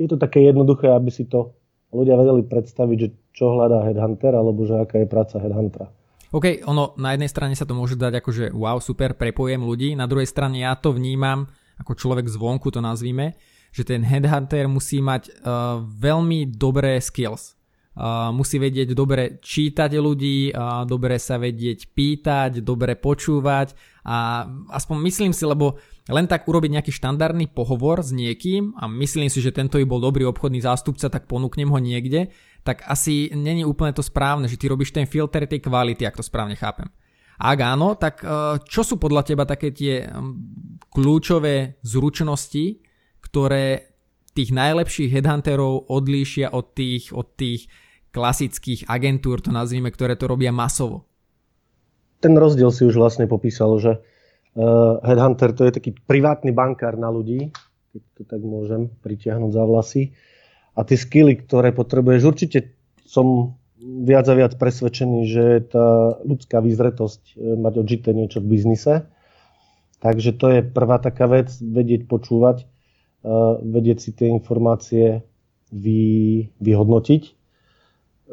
je 0.00 0.08
to 0.08 0.16
také 0.16 0.40
jednoduché, 0.48 0.88
aby 0.88 1.12
si 1.12 1.28
to 1.28 1.52
ľudia 1.92 2.16
vedeli 2.16 2.48
predstaviť, 2.48 2.96
že 2.96 3.08
čo 3.36 3.60
hľadá 3.60 3.84
headhunter, 3.92 4.32
alebo 4.32 4.64
že 4.64 4.80
aká 4.80 5.04
je 5.04 5.08
práca 5.12 5.36
headhuntera. 5.36 5.92
OK, 6.32 6.64
ono 6.64 6.96
na 6.96 7.12
jednej 7.12 7.28
strane 7.28 7.52
sa 7.52 7.68
to 7.68 7.76
môže 7.76 8.00
dať 8.00 8.24
ako, 8.24 8.30
že 8.32 8.44
wow, 8.56 8.80
super, 8.80 9.12
prepojem 9.12 9.60
ľudí, 9.60 9.92
na 9.92 10.08
druhej 10.08 10.24
strane 10.24 10.64
ja 10.64 10.72
to 10.72 10.96
vnímam 10.96 11.44
ako 11.82 11.98
človek 11.98 12.30
zvonku 12.30 12.70
to 12.70 12.78
nazvíme, 12.78 13.34
že 13.74 13.82
ten 13.82 14.06
headhunter 14.06 14.70
musí 14.70 15.02
mať 15.02 15.32
uh, 15.42 15.82
veľmi 15.82 16.54
dobré 16.54 17.02
skills. 17.02 17.58
Uh, 17.92 18.32
musí 18.32 18.56
vedieť 18.56 18.96
dobre 18.96 19.36
čítať 19.44 20.00
ľudí, 20.00 20.48
uh, 20.48 20.88
dobre 20.88 21.20
sa 21.20 21.36
vedieť 21.36 21.92
pýtať, 21.92 22.64
dobre 22.64 22.96
počúvať 22.96 23.76
a 24.00 24.48
aspoň 24.72 24.96
myslím 25.12 25.32
si, 25.36 25.44
lebo 25.44 25.76
len 26.08 26.24
tak 26.24 26.48
urobiť 26.48 26.72
nejaký 26.72 26.88
štandardný 26.88 27.52
pohovor 27.52 28.00
s 28.00 28.16
niekým 28.16 28.72
a 28.80 28.88
myslím 28.88 29.28
si, 29.28 29.44
že 29.44 29.52
tento 29.52 29.76
by 29.76 29.84
bol 29.84 30.00
dobrý 30.00 30.24
obchodný 30.24 30.64
zástupca, 30.64 31.12
tak 31.12 31.28
ponúknem 31.28 31.68
ho 31.68 31.76
niekde, 31.76 32.32
tak 32.62 32.86
asi 32.86 33.30
není 33.34 33.66
úplne 33.66 33.90
to 33.90 34.02
správne, 34.02 34.46
že 34.46 34.58
ty 34.58 34.70
robíš 34.70 34.94
ten 34.94 35.06
filter 35.06 35.46
tej 35.50 35.62
kvality, 35.62 36.06
ak 36.06 36.18
to 36.18 36.24
správne 36.24 36.54
chápem. 36.54 36.86
Ak 37.42 37.58
áno, 37.58 37.98
tak 37.98 38.22
uh, 38.22 38.62
čo 38.62 38.86
sú 38.86 39.02
podľa 39.02 39.22
teba 39.26 39.42
také 39.42 39.74
tie 39.74 40.06
kľúčové 40.94 41.82
zručnosti, 41.82 42.78
ktoré 43.18 43.92
tých 44.32 44.54
najlepších 44.54 45.10
headhunterov 45.10 45.90
odlíšia 45.90 46.54
od 46.54 46.72
tých, 46.72 47.10
od 47.10 47.34
tých 47.34 47.66
klasických 48.14 48.86
agentúr, 48.86 49.42
to 49.42 49.50
nazvime, 49.50 49.90
ktoré 49.90 50.14
to 50.14 50.30
robia 50.30 50.54
masovo. 50.54 51.08
Ten 52.22 52.38
rozdiel 52.38 52.70
si 52.70 52.86
už 52.86 52.94
vlastne 52.94 53.26
popísal, 53.26 53.74
že 53.82 53.92
uh, 53.98 55.02
headhunter 55.02 55.50
to 55.50 55.66
je 55.66 55.72
taký 55.74 55.90
privátny 56.06 56.54
bankár 56.54 56.94
na 56.94 57.10
ľudí, 57.10 57.50
keď 57.90 58.02
to 58.14 58.22
tak 58.22 58.40
môžem 58.40 58.88
pritiahnuť 59.02 59.50
za 59.50 59.64
vlasy. 59.66 60.02
A 60.72 60.80
tie 60.88 60.96
skily, 60.96 61.44
ktoré 61.44 61.70
potrebuješ, 61.76 62.20
určite 62.24 62.72
som 63.04 63.58
viac 63.82 64.24
a 64.30 64.34
viac 64.38 64.56
presvedčený, 64.56 65.20
že 65.28 65.44
tá 65.68 66.16
ľudská 66.22 66.62
výzretosť 66.62 67.36
e, 67.36 67.58
mať 67.58 67.74
odžité 67.82 68.10
niečo 68.16 68.40
v 68.40 68.56
biznise. 68.56 69.04
Takže 70.00 70.34
to 70.34 70.46
je 70.48 70.60
prvá 70.64 70.98
taká 70.98 71.30
vec, 71.30 71.54
vedieť 71.62 72.10
počúvať, 72.10 72.66
uh, 73.22 73.54
vedieť 73.62 74.02
si 74.02 74.10
tie 74.10 74.34
informácie 74.34 75.22
vy, 75.70 76.50
vyhodnotiť 76.58 77.22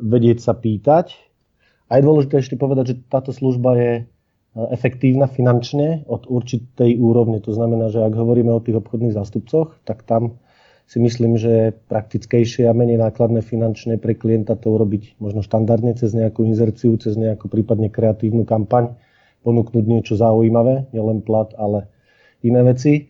vedieť 0.02 0.40
sa 0.40 0.56
pýtať. 0.56 1.16
A 1.90 2.00
je 2.00 2.06
dôležité 2.06 2.40
ešte 2.40 2.56
povedať, 2.56 2.96
že 2.96 3.00
táto 3.10 3.34
služba 3.34 3.76
je 3.76 3.92
e, 3.98 4.04
efektívna 4.72 5.26
finančne 5.26 6.06
od 6.06 6.30
určitej 6.30 7.02
úrovne. 7.02 7.42
To 7.44 7.52
znamená, 7.52 7.90
že 7.90 8.06
ak 8.06 8.14
hovoríme 8.14 8.54
o 8.54 8.64
tých 8.64 8.78
obchodných 8.78 9.16
zástupcoch, 9.16 9.76
tak 9.84 10.06
tam 10.06 10.38
si 10.90 10.98
myslím, 10.98 11.38
že 11.38 11.50
je 11.54 11.78
praktickejšie 11.86 12.66
a 12.66 12.74
menej 12.74 12.98
nákladné 12.98 13.46
finančne 13.46 14.02
pre 14.02 14.18
klienta 14.18 14.58
to 14.58 14.74
urobiť 14.74 15.22
možno 15.22 15.46
štandardne 15.46 15.94
cez 15.94 16.18
nejakú 16.18 16.42
inzerciu, 16.50 16.98
cez 16.98 17.14
nejakú 17.14 17.46
prípadne 17.46 17.94
kreatívnu 17.94 18.42
kampaň, 18.42 18.98
ponúknuť 19.46 19.86
niečo 19.86 20.18
zaujímavé, 20.18 20.90
nielen 20.90 21.22
plat, 21.22 21.54
ale 21.62 21.86
iné 22.42 22.66
veci. 22.66 23.06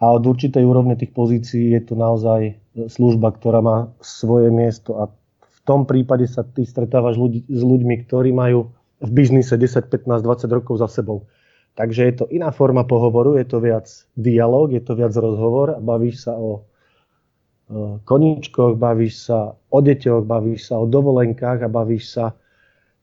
A 0.00 0.16
od 0.16 0.24
určitej 0.24 0.64
úrovne 0.64 0.96
tých 0.96 1.12
pozícií 1.12 1.76
je 1.76 1.82
to 1.84 1.92
naozaj 1.92 2.56
služba, 2.88 3.36
ktorá 3.36 3.60
má 3.60 3.92
svoje 4.00 4.48
miesto 4.48 4.96
a 4.96 5.12
v 5.44 5.58
tom 5.68 5.84
prípade 5.84 6.24
sa 6.24 6.40
ty 6.40 6.64
stretávaš 6.64 7.20
ľudí, 7.20 7.44
s 7.44 7.60
ľuďmi, 7.60 8.08
ktorí 8.08 8.32
majú 8.32 8.72
v 8.96 9.10
biznise 9.12 9.60
10, 9.60 9.92
15, 9.92 10.24
20 10.24 10.56
rokov 10.56 10.80
za 10.80 10.88
sebou. 10.88 11.28
Takže 11.76 12.00
je 12.00 12.14
to 12.16 12.24
iná 12.32 12.48
forma 12.48 12.88
pohovoru, 12.88 13.36
je 13.36 13.44
to 13.44 13.60
viac 13.60 13.92
dialog, 14.16 14.72
je 14.72 14.80
to 14.80 14.96
viac 14.96 15.12
rozhovor 15.12 15.76
a 15.76 15.80
bavíš 15.84 16.24
sa 16.24 16.32
o 16.32 16.69
koníčkoch, 18.04 18.74
bavíš 18.74 19.30
sa 19.30 19.54
o 19.54 19.78
deťoch, 19.78 20.26
bavíš 20.26 20.70
sa 20.72 20.82
o 20.82 20.90
dovolenkách 20.90 21.62
a 21.62 21.68
bavíš 21.70 22.04
sa 22.18 22.24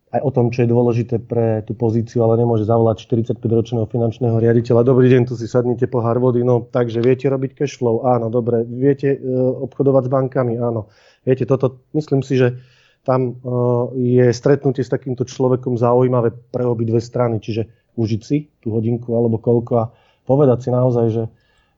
aj 0.07 0.21
o 0.23 0.31
tom, 0.31 0.47
čo 0.55 0.63
je 0.63 0.71
dôležité 0.71 1.19
pre 1.19 1.63
tú 1.67 1.75
pozíciu, 1.75 2.23
ale 2.23 2.39
nemôže 2.39 2.63
zavolať 2.63 3.03
45-ročného 3.03 3.83
finančného 3.91 4.39
riaditeľa. 4.39 4.87
Dobrý 4.87 5.11
deň, 5.11 5.27
tu 5.27 5.35
si 5.35 5.51
sadnite 5.51 5.83
pohár 5.91 6.15
vody. 6.23 6.47
No, 6.47 6.63
takže 6.63 7.03
viete 7.03 7.27
robiť 7.27 7.63
cash 7.63 7.75
flow? 7.75 8.07
Áno, 8.07 8.31
dobre. 8.31 8.63
Viete 8.63 9.19
uh, 9.19 9.67
obchodovať 9.67 10.07
s 10.07 10.11
bankami? 10.11 10.53
Áno. 10.63 10.87
Viete, 11.27 11.43
toto, 11.43 11.83
myslím 11.91 12.23
si, 12.23 12.39
že 12.39 12.55
tam 13.03 13.35
uh, 13.35 13.91
je 13.99 14.31
stretnutie 14.31 14.79
s 14.79 14.91
takýmto 14.91 15.27
človekom 15.27 15.75
zaujímavé 15.75 16.31
pre 16.31 16.63
obidve 16.63 17.03
strany. 17.03 17.43
Čiže 17.43 17.67
užiť 17.99 18.21
si 18.23 18.47
tú 18.63 18.79
hodinku 18.79 19.11
alebo 19.11 19.43
koľko 19.43 19.73
a 19.75 19.91
povedať 20.23 20.67
si 20.67 20.69
naozaj, 20.71 21.05
že, 21.11 21.23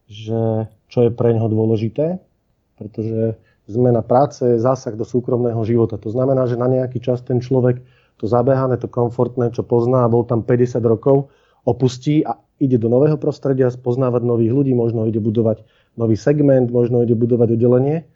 že 0.06 0.42
čo 0.86 1.10
je 1.10 1.10
pre 1.10 1.34
neho 1.34 1.50
dôležité 1.50 2.22
pretože 2.80 3.36
zmena 3.68 4.02
práce 4.02 4.42
je 4.42 4.58
zásah 4.58 4.96
do 4.96 5.04
súkromného 5.04 5.60
života. 5.68 6.00
To 6.00 6.10
znamená, 6.10 6.48
že 6.48 6.58
na 6.58 6.66
nejaký 6.66 7.04
čas 7.04 7.22
ten 7.22 7.44
človek 7.44 7.84
to 8.18 8.26
zabehané, 8.26 8.80
to 8.80 8.88
komfortné, 8.88 9.52
čo 9.52 9.62
pozná 9.68 10.08
a 10.08 10.12
bol 10.12 10.24
tam 10.24 10.42
50 10.42 10.80
rokov, 10.84 11.30
opustí 11.68 12.24
a 12.24 12.40
ide 12.60 12.82
do 12.82 12.92
nového 12.92 13.16
prostredia, 13.16 13.72
spoznávať 13.72 14.24
nových 14.26 14.52
ľudí, 14.52 14.72
možno 14.76 15.08
ide 15.08 15.22
budovať 15.22 15.64
nový 15.96 16.16
segment, 16.20 16.68
možno 16.72 17.04
ide 17.04 17.16
budovať 17.16 17.56
oddelenie. 17.56 18.08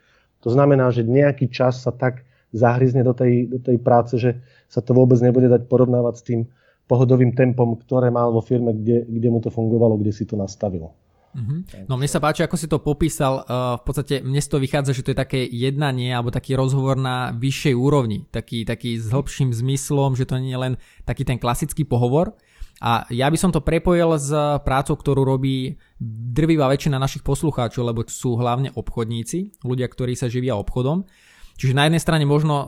To 0.44 0.50
znamená, 0.52 0.92
že 0.92 1.08
nejaký 1.08 1.48
čas 1.48 1.80
sa 1.84 1.96
tak 1.96 2.28
zahryzne 2.52 3.04
do 3.04 3.16
tej, 3.16 3.48
do 3.48 3.60
tej 3.64 3.78
práce, 3.80 4.20
že 4.20 4.44
sa 4.68 4.84
to 4.84 4.92
vôbec 4.92 5.18
nebude 5.24 5.48
dať 5.48 5.72
porovnávať 5.72 6.14
s 6.20 6.24
tým 6.24 6.40
pohodovým 6.86 7.32
tempom, 7.32 7.80
ktoré 7.80 8.12
mal 8.12 8.30
vo 8.36 8.44
firme, 8.44 8.76
kde, 8.76 9.08
kde 9.08 9.28
mu 9.32 9.40
to 9.40 9.48
fungovalo, 9.48 9.96
kde 9.96 10.12
si 10.12 10.28
to 10.28 10.36
nastavilo. 10.36 10.92
Mm-hmm. 11.34 11.90
No 11.90 11.98
mne 11.98 12.10
sa 12.10 12.22
páči, 12.22 12.46
ako 12.46 12.56
si 12.56 12.70
to 12.70 12.78
popísal. 12.78 13.42
Uh, 13.44 13.82
v 13.82 13.84
podstate 13.84 14.22
mne 14.22 14.38
z 14.38 14.48
toho 14.50 14.62
vychádza, 14.62 14.94
že 14.94 15.02
to 15.02 15.12
je 15.12 15.22
také 15.22 15.42
jednanie 15.50 16.14
alebo 16.14 16.30
taký 16.30 16.54
rozhovor 16.54 16.94
na 16.94 17.34
vyššej 17.34 17.74
úrovni. 17.74 18.30
Taký, 18.30 18.64
taký 18.64 19.02
s 19.02 19.10
hĺbším 19.10 19.50
zmyslom, 19.50 20.14
že 20.14 20.30
to 20.30 20.38
nie 20.38 20.54
je 20.54 20.62
len 20.62 20.74
taký 21.04 21.26
ten 21.26 21.42
klasický 21.42 21.84
pohovor. 21.84 22.38
A 22.84 23.08
ja 23.10 23.32
by 23.32 23.38
som 23.40 23.50
to 23.50 23.64
prepojil 23.64 24.14
s 24.20 24.30
prácou, 24.62 25.00
ktorú 25.00 25.24
robí 25.24 25.80
drvivá 26.04 26.68
väčšina 26.68 27.00
našich 27.00 27.24
poslucháčov, 27.24 27.86
lebo 27.86 28.04
sú 28.06 28.36
hlavne 28.36 28.76
obchodníci, 28.76 29.64
ľudia, 29.64 29.88
ktorí 29.88 30.20
sa 30.20 30.28
živia 30.28 30.60
obchodom. 30.60 31.08
Čiže 31.54 31.78
na 31.78 31.86
jednej 31.86 32.02
strane 32.02 32.26
možno 32.26 32.56
uh, 32.58 32.66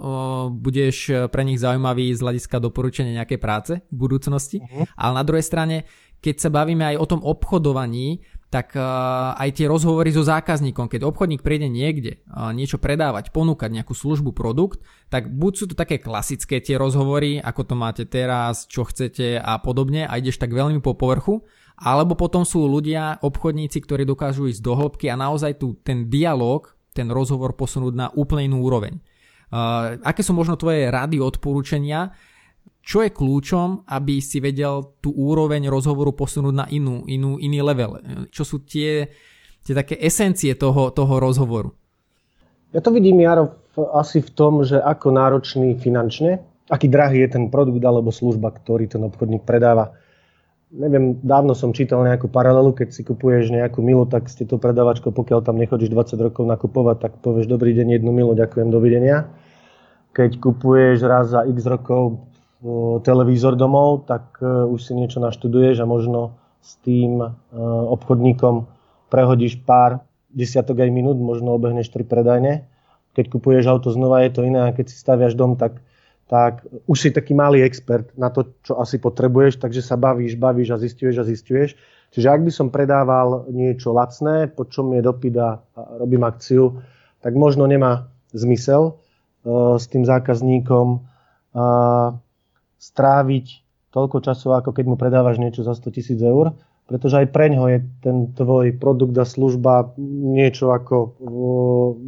budeš 0.54 1.10
pre 1.34 1.42
nich 1.42 1.58
zaujímavý 1.58 2.14
z 2.14 2.22
hľadiska 2.22 2.62
doporučenia 2.62 3.18
nejakej 3.18 3.40
práce 3.42 3.74
v 3.90 3.98
budúcnosti, 3.98 4.62
uh-huh. 4.62 4.86
ale 4.94 5.14
na 5.20 5.24
druhej 5.26 5.42
strane, 5.42 5.90
keď 6.22 6.36
sa 6.38 6.50
bavíme 6.54 6.86
aj 6.94 7.02
o 7.02 7.10
tom 7.10 7.22
obchodovaní, 7.26 8.22
tak 8.56 8.72
uh, 8.80 9.36
aj 9.36 9.52
tie 9.52 9.68
rozhovory 9.68 10.16
so 10.16 10.24
zákazníkom, 10.24 10.88
keď 10.88 11.04
obchodník 11.04 11.44
príde 11.44 11.68
niekde 11.68 12.24
uh, 12.32 12.56
niečo 12.56 12.80
predávať, 12.80 13.36
ponúkať 13.36 13.68
nejakú 13.68 13.92
službu, 13.92 14.32
produkt, 14.32 14.80
tak 15.12 15.28
buď 15.28 15.52
sú 15.52 15.66
to 15.68 15.76
také 15.76 16.00
klasické 16.00 16.64
tie 16.64 16.80
rozhovory, 16.80 17.44
ako 17.44 17.62
to 17.68 17.76
máte 17.76 18.08
teraz, 18.08 18.64
čo 18.64 18.88
chcete 18.88 19.44
a 19.44 19.60
podobne 19.60 20.08
a 20.08 20.16
ideš 20.16 20.40
tak 20.40 20.56
veľmi 20.56 20.80
po 20.80 20.96
povrchu, 20.96 21.44
alebo 21.76 22.16
potom 22.16 22.48
sú 22.48 22.64
ľudia, 22.64 23.20
obchodníci, 23.20 23.84
ktorí 23.84 24.08
dokážu 24.08 24.48
ísť 24.48 24.64
do 24.64 24.72
hĺbky 24.80 25.12
a 25.12 25.20
naozaj 25.20 25.60
tu 25.60 25.76
ten 25.84 26.08
dialog, 26.08 26.72
ten 26.96 27.12
rozhovor 27.12 27.60
posunúť 27.60 27.92
na 27.92 28.08
úplne 28.16 28.48
inú 28.48 28.64
úroveň. 28.64 29.04
Uh, 29.52 30.00
aké 30.00 30.24
sú 30.24 30.32
možno 30.32 30.56
tvoje 30.56 30.88
rady, 30.88 31.20
odporúčania, 31.20 32.16
čo 32.86 33.02
je 33.02 33.10
kľúčom, 33.10 33.90
aby 33.90 34.22
si 34.22 34.38
vedel 34.38 34.94
tú 35.02 35.10
úroveň 35.10 35.66
rozhovoru 35.74 36.14
posunúť 36.14 36.54
na 36.54 36.66
inú, 36.70 37.02
inú, 37.10 37.42
iný 37.42 37.66
level? 37.66 37.98
Čo 38.30 38.46
sú 38.46 38.58
tie, 38.62 39.10
tie 39.66 39.74
také 39.74 39.98
esencie 39.98 40.54
toho, 40.54 40.94
toho 40.94 41.18
rozhovoru? 41.18 41.74
Ja 42.78 42.86
to 42.86 42.94
vidím, 42.94 43.26
Jaro, 43.26 43.58
asi 43.98 44.22
v 44.22 44.30
tom, 44.38 44.62
že 44.62 44.78
ako 44.78 45.10
náročný 45.18 45.82
finančne, 45.82 46.46
aký 46.70 46.86
drahý 46.86 47.26
je 47.26 47.34
ten 47.34 47.44
produkt 47.50 47.82
alebo 47.82 48.14
služba, 48.14 48.54
ktorý 48.54 48.86
ten 48.86 49.02
obchodník 49.02 49.50
predáva. 49.50 49.98
Neviem, 50.70 51.18
dávno 51.26 51.58
som 51.58 51.74
čítal 51.74 52.06
nejakú 52.06 52.30
paralelu, 52.30 52.70
keď 52.70 52.94
si 52.94 53.02
kupuješ 53.02 53.50
nejakú 53.50 53.82
milu, 53.82 54.06
tak 54.06 54.30
ste 54.30 54.46
to 54.46 54.62
predávačko, 54.62 55.10
pokiaľ 55.10 55.42
tam 55.42 55.58
nechodíš 55.58 55.90
20 55.90 56.22
rokov 56.22 56.46
nakupovať, 56.46 56.98
tak 57.02 57.12
povieš 57.26 57.50
dobrý 57.50 57.74
deň, 57.74 57.98
jednu 57.98 58.14
milu, 58.14 58.38
ďakujem, 58.38 58.70
dovidenia. 58.70 59.26
Keď 60.14 60.38
kupuješ 60.38 61.02
raz 61.02 61.34
za 61.34 61.48
x 61.50 61.66
rokov 61.66 62.35
televízor 63.04 63.60
domov, 63.60 64.08
tak 64.08 64.40
e, 64.40 64.48
už 64.48 64.80
si 64.80 64.94
niečo 64.96 65.20
naštuduješ 65.20 65.84
a 65.84 65.90
možno 65.90 66.40
s 66.64 66.80
tým 66.82 67.22
e, 67.22 67.28
obchodníkom 67.92 68.66
prehodíš 69.12 69.62
pár 69.62 70.02
desiatok 70.32 70.82
aj 70.82 70.92
minút, 70.92 71.20
možno 71.20 71.56
obehneš 71.56 71.92
tri 71.92 72.08
predajne. 72.08 72.66
Keď 73.16 73.26
kupuješ 73.32 73.66
auto 73.70 73.92
znova, 73.92 74.24
je 74.28 74.32
to 74.36 74.42
iné 74.44 74.60
a 74.60 74.76
keď 74.76 74.92
si 74.92 74.98
staviaš 75.00 75.38
dom, 75.40 75.56
tak, 75.56 75.80
tak 76.28 76.66
už 76.90 76.98
si 77.00 77.10
taký 77.12 77.32
malý 77.32 77.64
expert 77.64 78.12
na 78.20 78.28
to, 78.34 78.52
čo 78.66 78.76
asi 78.82 79.00
potrebuješ, 79.00 79.62
takže 79.62 79.80
sa 79.80 79.96
bavíš, 79.96 80.36
bavíš 80.36 80.76
a 80.76 80.82
zistuješ 80.82 81.16
a 81.22 81.28
zistuješ. 81.28 81.80
Čiže 82.12 82.28
ak 82.32 82.42
by 82.44 82.52
som 82.52 82.68
predával 82.72 83.48
niečo 83.52 83.92
lacné, 83.92 84.48
po 84.48 84.68
čom 84.68 84.96
je 84.96 85.04
dopyt 85.04 85.36
a 85.36 85.60
robím 86.00 86.24
akciu, 86.24 86.80
tak 87.20 87.36
možno 87.36 87.68
nemá 87.68 88.08
zmysel 88.32 88.96
s 89.80 89.86
tým 89.92 90.08
zákazníkom 90.08 91.04
stráviť 92.80 93.46
toľko 93.96 94.18
času, 94.20 94.52
ako 94.52 94.76
keď 94.76 94.86
mu 94.92 94.96
predávaš 95.00 95.40
niečo 95.40 95.64
za 95.64 95.72
100 95.72 95.96
tisíc 95.96 96.20
eur, 96.20 96.52
pretože 96.86 97.18
aj 97.18 97.34
preňho 97.34 97.66
je 97.72 97.80
ten 98.04 98.30
tvoj 98.36 98.78
produkt 98.78 99.16
a 99.18 99.26
služba 99.26 99.98
niečo 99.98 100.70
ako 100.70 101.18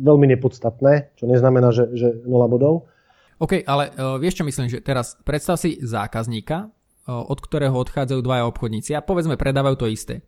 veľmi 0.04 0.28
nepodstatné, 0.38 1.18
čo 1.18 1.26
neznamená, 1.26 1.74
že, 1.74 1.90
že 1.98 2.14
0 2.28 2.30
bodov. 2.52 2.86
OK, 3.42 3.66
ale 3.66 3.94
uh, 3.94 4.18
vieš 4.22 4.42
čo 4.42 4.46
myslím, 4.46 4.70
že 4.70 4.82
teraz 4.82 5.18
predstav 5.26 5.58
si 5.58 5.82
zákazníka, 5.82 6.70
uh, 6.70 7.26
od 7.26 7.38
ktorého 7.42 7.74
odchádzajú 7.74 8.20
dvaja 8.22 8.44
obchodníci 8.50 8.94
a 8.94 9.02
povedzme 9.06 9.38
predávajú 9.38 9.76
to 9.78 9.88
isté. 9.90 10.26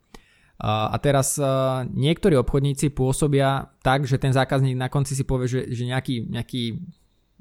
Uh, 0.60 0.92
a 0.92 0.98
teraz 1.00 1.38
uh, 1.40 1.86
niektorí 1.90 2.36
obchodníci 2.38 2.92
pôsobia 2.92 3.70
tak, 3.86 4.06
že 4.06 4.20
ten 4.22 4.34
zákazník 4.34 4.78
na 4.78 4.92
konci 4.92 5.14
si 5.14 5.24
povie, 5.24 5.48
že, 5.50 5.62
že 5.72 5.88
nejaký, 5.88 6.30
nejaký 6.30 6.64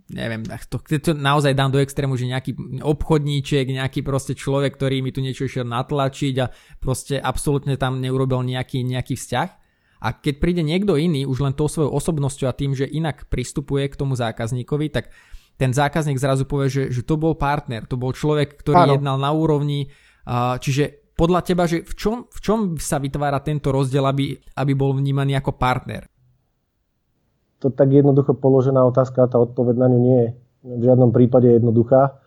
neviem, 0.08 0.40
to, 0.72 0.80
to 0.80 1.12
naozaj 1.12 1.52
dám 1.52 1.68
do 1.68 1.80
extrému, 1.80 2.16
že 2.16 2.28
nejaký 2.28 2.80
obchodníček, 2.80 3.76
nejaký 3.76 4.00
proste 4.00 4.32
človek, 4.32 4.76
ktorý 4.76 5.04
mi 5.04 5.12
tu 5.12 5.20
niečo 5.20 5.44
išiel 5.44 5.68
natlačiť 5.68 6.34
a 6.40 6.50
proste 6.80 7.20
absolútne 7.20 7.76
tam 7.76 8.00
neurobil 8.00 8.40
nejaký, 8.40 8.84
nejaký 8.84 9.14
vzťah. 9.20 9.48
A 9.98 10.14
keď 10.14 10.34
príde 10.38 10.62
niekto 10.62 10.94
iný, 10.94 11.26
už 11.26 11.42
len 11.42 11.52
tou 11.52 11.66
svojou 11.66 11.90
osobnosťou 11.90 12.46
a 12.48 12.56
tým, 12.56 12.72
že 12.72 12.86
inak 12.86 13.26
pristupuje 13.26 13.90
k 13.90 13.98
tomu 13.98 14.14
zákazníkovi, 14.14 14.94
tak 14.94 15.10
ten 15.58 15.74
zákazník 15.74 16.22
zrazu 16.22 16.46
povie, 16.46 16.70
že, 16.70 16.82
že 16.94 17.02
to 17.02 17.18
bol 17.18 17.34
partner, 17.34 17.82
to 17.84 17.98
bol 17.98 18.14
človek, 18.14 18.62
ktorý 18.62 18.86
Áno. 18.86 18.94
jednal 18.94 19.18
na 19.18 19.34
úrovni, 19.34 19.90
čiže 20.62 21.10
podľa 21.18 21.40
teba, 21.42 21.66
že 21.66 21.82
v 21.82 21.94
čom, 21.98 22.16
v 22.30 22.38
čom 22.38 22.58
sa 22.78 23.02
vytvára 23.02 23.42
tento 23.42 23.74
rozdiel, 23.74 24.06
aby, 24.06 24.38
aby 24.54 24.72
bol 24.78 24.94
vnímaný 24.94 25.34
ako 25.34 25.58
partner? 25.58 26.06
To 27.58 27.70
tak 27.70 27.90
jednoducho 27.90 28.34
položená 28.38 28.82
otázka 28.86 29.26
a 29.26 29.30
tá 29.30 29.38
odpoveď 29.38 29.76
na 29.76 29.88
ňu 29.90 29.98
nie 29.98 30.18
je 30.22 30.28
v 30.78 30.82
žiadnom 30.86 31.10
prípade 31.10 31.50
jednoduchá. 31.50 32.18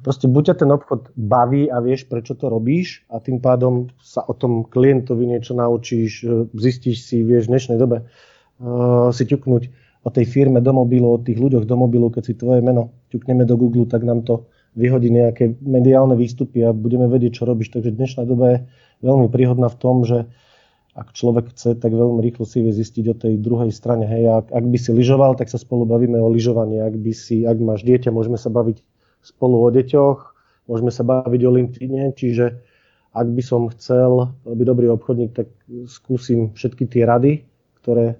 Proste 0.00 0.32
buď 0.32 0.42
ťa 0.52 0.56
ten 0.64 0.70
obchod 0.72 1.12
baví 1.12 1.68
a 1.68 1.76
vieš, 1.84 2.08
prečo 2.08 2.32
to 2.32 2.48
robíš 2.48 3.04
a 3.12 3.20
tým 3.20 3.36
pádom 3.36 3.92
sa 4.00 4.24
o 4.24 4.32
tom 4.32 4.64
klientovi 4.64 5.28
niečo 5.28 5.52
naučíš, 5.52 6.24
e, 6.24 6.48
zistíš 6.56 7.04
si, 7.04 7.20
vieš, 7.20 7.46
v 7.46 7.52
dnešnej 7.52 7.76
dobe 7.76 8.08
uh, 8.08 9.12
si 9.12 9.28
ťuknúť 9.28 9.62
o 10.00 10.08
tej 10.08 10.24
firme 10.24 10.64
do 10.64 10.72
mobilu, 10.72 11.12
o 11.12 11.20
tých 11.20 11.36
ľuďoch 11.36 11.68
do 11.68 11.76
mobilu, 11.76 12.08
keď 12.08 12.32
si 12.32 12.32
tvoje 12.32 12.64
meno 12.64 12.96
ťukneme 13.12 13.44
do 13.44 13.60
Google, 13.60 13.84
tak 13.84 14.00
nám 14.00 14.24
to 14.24 14.48
vyhodí 14.72 15.12
nejaké 15.12 15.60
mediálne 15.60 16.16
výstupy 16.16 16.64
a 16.64 16.72
budeme 16.72 17.04
vedieť, 17.04 17.42
čo 17.42 17.44
robíš. 17.44 17.68
Takže 17.76 17.92
dnešná 17.92 18.24
doba 18.24 18.46
je 18.56 18.58
veľmi 19.04 19.28
príhodná 19.28 19.68
v 19.68 19.76
tom, 19.76 20.08
že 20.08 20.24
ak 21.00 21.16
človek 21.16 21.56
chce, 21.56 21.80
tak 21.80 21.96
veľmi 21.96 22.20
rýchlo 22.20 22.44
si 22.44 22.60
vie 22.60 22.76
zistiť 22.76 23.04
o 23.08 23.16
tej 23.16 23.40
druhej 23.40 23.72
strane. 23.72 24.04
Hej, 24.04 24.44
ak, 24.44 24.46
ak 24.52 24.64
by 24.68 24.76
si 24.76 24.92
lyžoval, 24.92 25.32
tak 25.32 25.48
sa 25.48 25.56
spolu 25.56 25.88
bavíme 25.88 26.20
o 26.20 26.28
lyžovaní. 26.28 26.76
Ak, 26.76 26.92
by 26.92 27.12
si, 27.16 27.48
ak 27.48 27.56
máš 27.56 27.88
dieťa, 27.88 28.12
môžeme 28.12 28.36
sa 28.36 28.52
baviť 28.52 28.84
spolu 29.24 29.64
o 29.64 29.68
deťoch, 29.72 30.18
môžeme 30.68 30.92
sa 30.92 31.00
baviť 31.00 31.40
o 31.48 31.50
LinkedIne, 31.56 32.12
čiže 32.12 32.60
ak 33.16 33.26
by 33.26 33.42
som 33.42 33.72
chcel 33.72 34.36
byť 34.44 34.66
dobrý 34.68 34.92
obchodník, 34.92 35.32
tak 35.32 35.48
skúsim 35.88 36.52
všetky 36.52 36.84
tie 36.86 37.08
rady, 37.08 37.48
ktoré 37.82 38.14
e, 38.14 38.16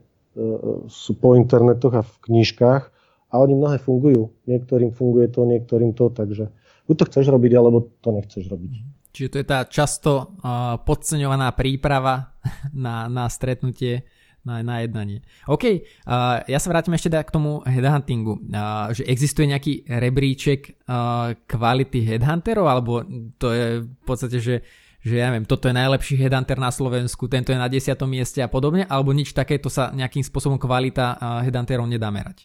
sú 0.89 1.15
po 1.21 1.39
internetoch 1.39 1.95
a 1.95 2.03
v 2.03 2.15
knižkách 2.27 2.83
a 3.31 3.35
oni 3.39 3.55
mnohé 3.55 3.79
fungujú. 3.79 4.35
Niektorým 4.51 4.91
funguje 4.91 5.31
to, 5.31 5.47
niektorým 5.47 5.95
to, 5.95 6.11
takže 6.11 6.51
buď 6.91 6.95
to 6.97 7.05
chceš 7.07 7.27
robiť, 7.31 7.53
alebo 7.55 7.87
to 8.03 8.11
nechceš 8.11 8.51
robiť. 8.51 8.90
Čiže 9.11 9.29
to 9.29 9.37
je 9.43 9.47
tá 9.47 9.59
často 9.67 10.11
uh, 10.41 10.79
podceňovaná 10.87 11.51
príprava 11.59 12.39
na, 12.75 13.11
na 13.11 13.27
stretnutie, 13.27 14.07
na, 14.47 14.63
na 14.63 14.81
jednanie. 14.81 15.21
OK, 15.51 15.65
uh, 15.67 16.41
ja 16.47 16.59
sa 16.63 16.71
vrátim 16.71 16.95
ešte 16.95 17.13
k 17.13 17.35
tomu 17.35 17.61
headhuntingu. 17.67 18.39
Uh, 18.49 18.95
že 18.95 19.03
existuje 19.05 19.51
nejaký 19.51 19.85
rebríček 19.91 20.87
uh, 20.87 21.35
kvality 21.45 22.07
headhunterov, 22.07 22.67
alebo 22.71 23.03
to 23.37 23.53
je 23.53 23.67
v 23.85 24.05
podstate, 24.07 24.39
že 24.39 24.57
že 25.01 25.17
ja 25.17 25.33
neviem, 25.33 25.49
toto 25.49 25.65
je 25.65 25.73
najlepší 25.73 26.21
headhunter 26.21 26.61
na 26.61 26.69
Slovensku, 26.69 27.25
tento 27.25 27.57
je 27.57 27.57
na 27.57 27.73
10. 27.73 27.97
mieste 28.05 28.45
a 28.45 28.53
podobne, 28.53 28.85
alebo 28.85 29.17
nič 29.17 29.33
takéto 29.33 29.73
sa 29.73 29.89
nejakým 29.97 30.21
spôsobom 30.21 30.61
kvalita 30.61 31.17
headhunterov 31.41 31.89
nedá 31.89 32.13
merať? 32.13 32.45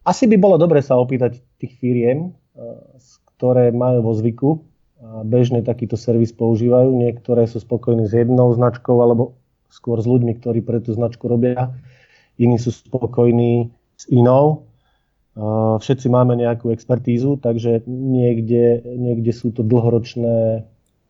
Asi 0.00 0.24
by 0.24 0.40
bolo 0.40 0.56
dobre 0.56 0.80
sa 0.80 0.96
opýtať 0.96 1.44
tých 1.60 1.76
firiem, 1.76 2.32
ktoré 3.36 3.68
majú 3.68 4.00
vo 4.00 4.12
zvyku 4.16 4.64
bežne 5.24 5.64
takýto 5.64 5.96
servis 5.96 6.30
používajú. 6.36 6.92
Niektoré 6.92 7.48
sú 7.48 7.60
spokojní 7.60 8.04
s 8.04 8.12
jednou 8.12 8.52
značkou 8.52 9.00
alebo 9.00 9.36
skôr 9.72 9.96
s 10.02 10.06
ľuďmi, 10.06 10.36
ktorí 10.40 10.60
pre 10.60 10.82
tú 10.84 10.92
značku 10.92 11.24
robia. 11.30 11.72
Iní 12.36 12.60
sú 12.60 12.72
spokojní 12.72 13.72
s 13.96 14.04
inou. 14.12 14.68
Všetci 15.80 16.10
máme 16.12 16.36
nejakú 16.36 16.74
expertízu, 16.74 17.40
takže 17.40 17.86
niekde, 17.88 18.82
niekde 18.84 19.32
sú 19.32 19.54
to 19.54 19.64
dlhoročné 19.64 20.66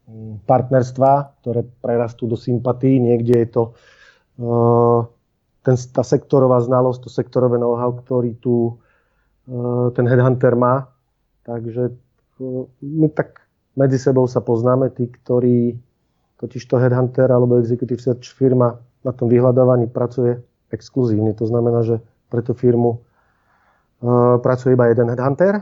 mm, 0.07 0.45
partnerstvá, 0.47 1.41
ktoré 1.43 1.67
prerastú 1.83 2.31
do 2.31 2.39
sympatí. 2.39 3.01
Niekde 3.01 3.35
je 3.43 3.49
to 3.49 3.63
ten, 5.67 5.77
tá 5.77 6.03
sektorová 6.07 6.63
znalosť, 6.63 7.01
to 7.05 7.11
sektorové 7.11 7.59
know-how, 7.59 7.91
ktorý 7.97 8.39
tu 8.39 8.79
ten 9.97 10.07
headhunter 10.07 10.55
má. 10.55 10.87
Takže 11.43 11.91
my 12.85 13.09
tak 13.11 13.50
medzi 13.79 13.99
sebou 14.01 14.27
sa 14.27 14.43
poznáme, 14.43 14.91
tí, 14.91 15.07
ktorí 15.11 15.79
totiž 16.41 16.63
to 16.65 16.81
headhunter 16.81 17.29
alebo 17.29 17.61
executive 17.61 18.01
search 18.01 18.33
firma 18.33 18.81
na 19.05 19.13
tom 19.13 19.29
vyhľadávaní 19.29 19.93
pracuje 19.93 20.41
exkluzívne. 20.73 21.37
To 21.37 21.45
znamená, 21.45 21.85
že 21.85 22.01
pre 22.33 22.41
tú 22.41 22.57
firmu 22.57 22.97
uh, 22.97 24.41
pracuje 24.41 24.73
iba 24.73 24.89
jeden 24.89 25.13
headhunter 25.13 25.61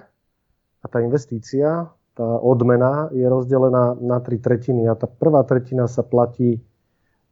a 0.79 0.87
tá 0.87 1.03
investícia, 1.03 1.91
tá 2.15 2.29
odmena 2.39 3.11
je 3.11 3.27
rozdelená 3.27 3.99
na 3.99 4.23
tri 4.23 4.39
tretiny 4.39 4.87
a 4.87 4.95
tá 4.95 5.11
prvá 5.11 5.43
tretina 5.43 5.91
sa 5.91 6.07
platí 6.07 6.63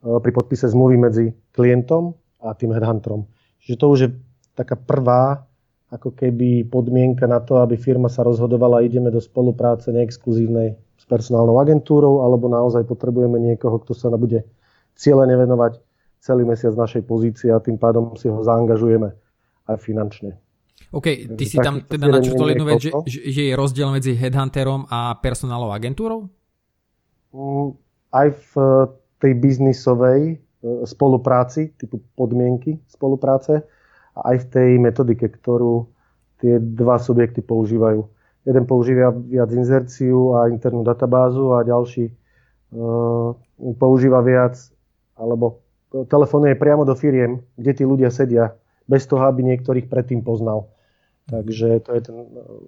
uh, 0.03 0.19
pri 0.19 0.31
podpise 0.35 0.67
zmluvy 0.67 0.97
medzi 0.99 1.25
klientom 1.55 2.11
a 2.43 2.51
tým 2.51 2.75
headhunterom. 2.75 3.23
Čiže 3.63 3.75
to 3.79 3.85
už 3.87 3.99
je 4.03 4.09
taká 4.59 4.75
prvá 4.75 5.46
ako 5.87 6.11
keby 6.11 6.67
podmienka 6.67 7.23
na 7.31 7.39
to, 7.39 7.63
aby 7.63 7.79
firma 7.79 8.11
sa 8.11 8.27
rozhodovala, 8.27 8.83
ideme 8.83 9.07
do 9.07 9.23
spolupráce 9.23 9.95
neexkluzívnej 9.95 10.75
s 10.75 11.03
personálnou 11.07 11.55
agentúrou, 11.63 12.27
alebo 12.27 12.51
naozaj 12.51 12.83
potrebujeme 12.83 13.39
niekoho, 13.39 13.79
kto 13.79 13.95
sa 13.95 14.11
bude 14.11 14.43
cieľene 14.99 15.39
venovať 15.39 15.79
celý 16.19 16.43
mesiac 16.43 16.75
našej 16.75 17.07
pozície 17.07 17.47
a 17.53 17.63
tým 17.63 17.79
pádom 17.79 18.19
si 18.19 18.27
ho 18.27 18.43
zaangažujeme 18.43 19.15
aj 19.71 19.77
finančne. 19.79 20.35
OK, 20.91 21.35
ty 21.35 21.43
si 21.47 21.59
tam 21.59 21.83
teda 21.83 22.07
načrtol 22.07 22.51
jednu 22.51 22.65
vec, 22.67 22.79
že, 22.79 22.91
že 23.07 23.41
je 23.51 23.53
rozdiel 23.55 23.91
medzi 23.91 24.15
headhunterom 24.15 24.87
a 24.87 25.19
personálnou 25.19 25.71
agentúrou? 25.71 26.31
Mm, 27.35 27.75
aj 28.15 28.27
v 28.35 28.51
tej 29.19 29.33
biznisovej 29.35 30.21
e, 30.31 30.35
spolupráci, 30.87 31.75
typu 31.75 31.99
podmienky 32.15 32.79
spolupráce, 32.87 33.67
a 34.17 34.33
aj 34.33 34.37
v 34.43 34.49
tej 34.49 34.69
metodike, 34.81 35.29
ktorú 35.29 35.85
tie 36.41 36.57
dva 36.57 36.97
subjekty 36.97 37.45
používajú. 37.45 38.01
Jeden 38.47 38.63
používa 38.65 39.11
viac 39.13 39.51
inzerciu 39.51 40.39
a 40.39 40.49
internú 40.49 40.81
databázu 40.81 41.53
a 41.53 41.67
ďalší 41.67 42.09
uh, 42.09 43.35
používa 43.75 44.23
viac 44.23 44.55
alebo 45.17 45.67
telefonuje 45.91 46.53
priamo 46.55 46.85
do 46.85 46.93
firiem, 46.93 47.41
kde 47.57 47.71
tí 47.73 47.83
ľudia 47.83 48.13
sedia, 48.13 48.53
bez 48.85 49.03
toho, 49.09 49.25
aby 49.27 49.43
niektorých 49.43 49.89
predtým 49.89 50.23
poznal. 50.23 50.71
Takže 51.27 51.83
to 51.83 51.91
je 51.91 52.01
ten 52.07 52.15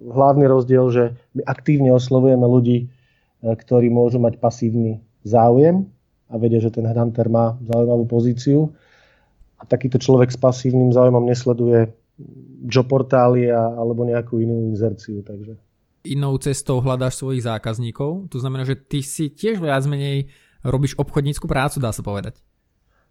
hlavný 0.04 0.44
rozdiel, 0.44 0.92
že 0.92 1.04
my 1.32 1.42
aktívne 1.48 1.96
oslovujeme 1.96 2.44
ľudí, 2.44 2.78
e, 2.84 2.86
ktorí 3.40 3.88
môžu 3.88 4.20
mať 4.20 4.36
pasívny 4.36 5.00
záujem 5.24 5.88
a 6.28 6.36
vedia, 6.36 6.60
že 6.60 6.68
ten 6.68 6.84
headhunter 6.84 7.32
má 7.32 7.56
zaujímavú 7.64 8.04
pozíciu 8.04 8.76
a 9.60 9.62
takýto 9.68 10.00
človek 10.00 10.32
s 10.32 10.38
pasívnym 10.40 10.90
záujmom 10.90 11.28
nesleduje 11.28 11.92
job 12.64 12.88
portály 12.88 13.52
a, 13.52 13.76
alebo 13.76 14.08
nejakú 14.08 14.40
inú 14.40 14.72
inzerciu. 14.72 15.20
Takže. 15.20 15.56
Inou 16.08 16.40
cestou 16.40 16.80
hľadáš 16.80 17.20
svojich 17.20 17.44
zákazníkov, 17.44 18.32
to 18.32 18.40
znamená, 18.40 18.64
že 18.64 18.80
ty 18.80 19.04
si 19.04 19.28
tiež 19.28 19.60
viac 19.60 19.84
menej 19.84 20.32
robíš 20.64 20.96
obchodníckú 20.96 21.44
prácu, 21.44 21.80
dá 21.80 21.92
sa 21.92 22.00
povedať. 22.00 22.40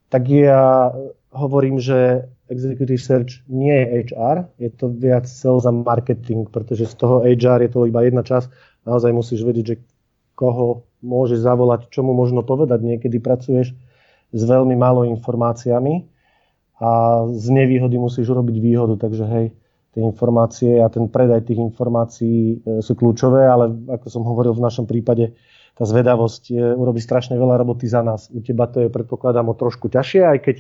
Tak 0.10 0.26
ja 0.26 0.90
hovorím, 1.30 1.78
že 1.78 2.26
Executive 2.50 2.98
Search 2.98 3.46
nie 3.46 3.78
je 3.78 4.10
HR, 4.10 4.50
je 4.58 4.70
to 4.74 4.90
viac 4.90 5.30
sales 5.30 5.70
a 5.70 5.74
marketing, 5.74 6.50
pretože 6.50 6.90
z 6.90 6.96
toho 6.98 7.22
HR 7.22 7.62
je 7.62 7.70
to 7.70 7.86
iba 7.86 8.02
jedna 8.02 8.26
časť. 8.26 8.50
Naozaj 8.90 9.14
musíš 9.14 9.46
vedieť, 9.46 9.66
že 9.66 9.76
koho 10.34 10.90
môžeš 11.06 11.46
zavolať, 11.46 11.94
čo 11.94 12.02
mu 12.02 12.18
možno 12.18 12.42
povedať. 12.42 12.82
Niekedy 12.82 13.22
pracuješ 13.22 13.78
s 14.34 14.42
veľmi 14.42 14.74
málo 14.74 15.06
informáciami 15.06 16.10
a 16.80 16.90
z 17.36 17.48
nevýhody 17.52 18.00
musíš 18.00 18.32
urobiť 18.32 18.56
výhodu, 18.64 18.96
takže 18.96 19.24
hej, 19.28 19.48
tie 19.92 20.02
informácie 20.02 20.80
a 20.80 20.88
ten 20.88 21.12
predaj 21.12 21.44
tých 21.44 21.60
informácií 21.60 22.64
e, 22.64 22.80
sú 22.80 22.96
kľúčové, 22.96 23.44
ale 23.44 23.74
ako 23.90 24.08
som 24.08 24.24
hovoril 24.24 24.56
v 24.56 24.64
našom 24.64 24.88
prípade, 24.88 25.36
tá 25.76 25.84
zvedavosť 25.84 26.44
je, 26.52 26.66
urobí 26.76 27.04
strašne 27.04 27.36
veľa 27.36 27.60
roboty 27.60 27.88
za 27.88 28.00
nás. 28.00 28.32
U 28.32 28.40
teba 28.40 28.68
to 28.72 28.84
je, 28.84 28.90
predpokladám, 28.92 29.52
o 29.52 29.56
trošku 29.56 29.92
ťažšie, 29.92 30.22
aj 30.24 30.40
keď, 30.40 30.58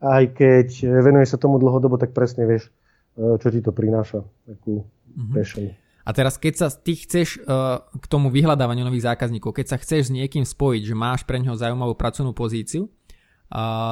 aj 0.00 0.24
keď 0.36 0.68
venuje 1.04 1.26
sa 1.28 1.36
tomu 1.36 1.60
dlhodobo, 1.60 2.00
tak 2.00 2.16
presne 2.16 2.48
vieš, 2.48 2.72
e, 3.18 3.36
čo 3.36 3.48
ti 3.52 3.60
to 3.60 3.76
prináša, 3.76 4.24
takú 4.48 4.88
mm-hmm. 4.88 5.82
A 6.02 6.10
teraz, 6.10 6.34
keď 6.34 6.54
sa 6.58 6.66
ty 6.66 6.98
chceš 6.98 7.38
uh, 7.46 7.78
k 7.94 8.04
tomu 8.10 8.26
vyhľadávaniu 8.26 8.82
nových 8.82 9.14
zákazníkov, 9.14 9.54
keď 9.54 9.66
sa 9.70 9.78
chceš 9.78 10.10
s 10.10 10.14
niekým 10.14 10.42
spojiť, 10.42 10.82
že 10.82 10.98
máš 10.98 11.22
pre 11.22 11.38
neho 11.38 11.54
zaujímavú 11.54 11.94
pracovnú 11.94 12.34
pozíciu, 12.34 12.90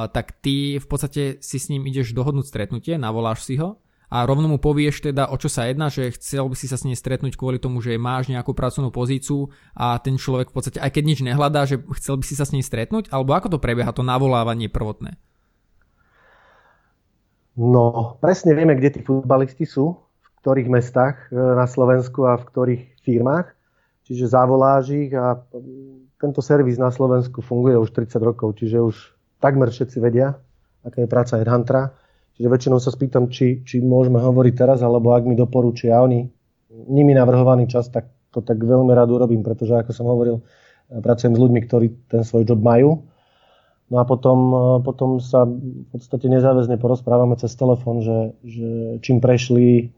tak 0.09 0.41
ty 0.41 0.81
v 0.81 0.87
podstate 0.89 1.37
si 1.37 1.57
s 1.61 1.69
ním 1.69 1.85
ideš 1.85 2.17
dohodnúť 2.17 2.49
stretnutie, 2.49 2.97
navoláš 2.97 3.45
si 3.45 3.61
ho 3.61 3.77
a 4.11 4.27
rovno 4.27 4.51
mu 4.51 4.59
povieš 4.59 5.07
teda, 5.07 5.31
o 5.31 5.39
čo 5.39 5.47
sa 5.47 5.71
jedná, 5.71 5.87
že 5.87 6.11
chcel 6.11 6.43
by 6.51 6.55
si 6.59 6.67
sa 6.67 6.75
s 6.75 6.83
ním 6.83 6.99
stretnúť 6.99 7.39
kvôli 7.39 7.63
tomu, 7.63 7.79
že 7.79 7.95
máš 7.95 8.27
nejakú 8.27 8.51
pracovnú 8.51 8.91
pozíciu 8.91 9.47
a 9.71 9.95
ten 10.03 10.19
človek 10.19 10.51
v 10.51 10.55
podstate, 10.59 10.79
aj 10.83 10.91
keď 10.91 11.03
nič 11.07 11.19
nehľadá, 11.23 11.63
že 11.63 11.79
chcel 11.95 12.19
by 12.19 12.25
si 12.27 12.35
sa 12.35 12.43
s 12.43 12.51
ním 12.51 12.59
stretnúť, 12.59 13.07
alebo 13.07 13.31
ako 13.31 13.55
to 13.55 13.63
prebieha 13.63 13.95
to 13.95 14.03
navolávanie 14.03 14.67
prvotné? 14.67 15.15
No, 17.55 18.19
presne 18.19 18.51
vieme, 18.51 18.75
kde 18.75 18.97
tí 18.97 18.99
futbalisti 18.99 19.63
sú, 19.63 19.95
v 19.95 20.29
ktorých 20.43 20.67
mestách 20.67 21.15
e, 21.31 21.35
na 21.35 21.67
Slovensku 21.67 22.27
a 22.27 22.35
v 22.35 22.47
ktorých 22.47 22.83
firmách. 23.07 23.47
Čiže 24.07 24.33
zavoláš 24.33 24.91
ich 24.91 25.11
a 25.15 25.39
tento 26.19 26.43
servis 26.43 26.75
na 26.75 26.91
Slovensku 26.91 27.39
funguje 27.39 27.79
už 27.79 27.95
30 27.95 28.19
rokov, 28.23 28.59
čiže 28.59 28.81
už 28.81 28.95
takmer 29.41 29.73
všetci 29.73 29.97
vedia, 29.97 30.37
aká 30.85 31.03
je 31.03 31.09
práca 31.09 31.41
headhuntera. 31.41 31.97
Čiže 32.37 32.47
väčšinou 32.47 32.79
sa 32.79 32.93
spýtam, 32.93 33.27
či, 33.27 33.65
či 33.67 33.83
môžeme 33.83 34.21
hovoriť 34.21 34.53
teraz, 34.55 34.79
alebo 34.85 35.11
ak 35.11 35.27
mi 35.27 35.35
doporučia 35.35 35.99
oni 35.99 36.29
nimi 36.71 37.11
navrhovaný 37.11 37.67
čas, 37.67 37.91
tak 37.91 38.07
to 38.31 38.39
tak 38.39 38.63
veľmi 38.63 38.95
rád 38.95 39.11
urobím, 39.11 39.43
pretože 39.43 39.75
ako 39.75 39.91
som 39.91 40.07
hovoril, 40.07 40.39
pracujem 40.87 41.35
s 41.35 41.41
ľuďmi, 41.43 41.59
ktorí 41.67 41.87
ten 42.07 42.23
svoj 42.23 42.47
job 42.47 42.63
majú. 42.63 43.03
No 43.91 43.99
a 43.99 44.07
potom, 44.07 44.39
potom 44.87 45.19
sa 45.19 45.43
v 45.43 45.83
podstate 45.91 46.31
nezáväzne 46.31 46.79
porozprávame 46.79 47.35
cez 47.35 47.51
telefón, 47.59 47.99
že, 47.99 48.39
že 48.47 48.69
čím 49.03 49.19
prešli, 49.19 49.91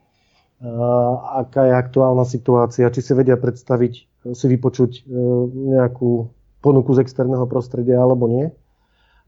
aká 1.38 1.70
je 1.70 1.74
aktuálna 1.78 2.26
situácia, 2.26 2.90
či 2.90 3.06
si 3.06 3.14
vedia 3.14 3.38
predstaviť, 3.38 3.94
si 4.34 4.46
vypočuť 4.50 5.06
nejakú 5.54 6.26
ponuku 6.66 6.92
z 6.98 7.06
externého 7.06 7.46
prostredia 7.46 8.02
alebo 8.02 8.26
nie. 8.26 8.50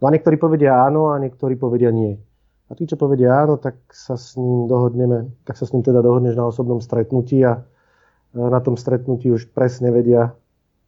No 0.02 0.08
a 0.08 0.14
niektorí 0.14 0.36
povedia 0.36 0.76
áno 0.84 1.16
a 1.16 1.20
niektorí 1.20 1.56
povedia 1.56 1.92
nie. 1.92 2.20
A 2.68 2.74
tí, 2.74 2.90
čo 2.90 2.98
povedia 2.98 3.46
áno, 3.46 3.62
tak 3.62 3.78
sa 3.94 4.18
s 4.18 4.36
ním 4.36 4.66
dohodneme, 4.66 5.32
tak 5.46 5.56
sa 5.56 5.70
s 5.70 5.72
ním 5.72 5.86
teda 5.86 6.02
dohodneš 6.02 6.36
na 6.36 6.50
osobnom 6.50 6.82
stretnutí 6.82 7.46
a 7.46 7.62
na 8.36 8.60
tom 8.60 8.76
stretnutí 8.76 9.32
už 9.32 9.54
presne 9.56 9.94
vedia, 9.94 10.36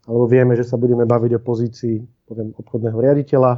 alebo 0.03 0.25
vieme, 0.27 0.57
že 0.57 0.67
sa 0.67 0.75
budeme 0.75 1.07
baviť 1.07 1.39
o 1.39 1.41
pozícii 1.43 1.95
poviem, 2.27 2.51
obchodného 2.57 2.97
riaditeľa, 2.97 3.51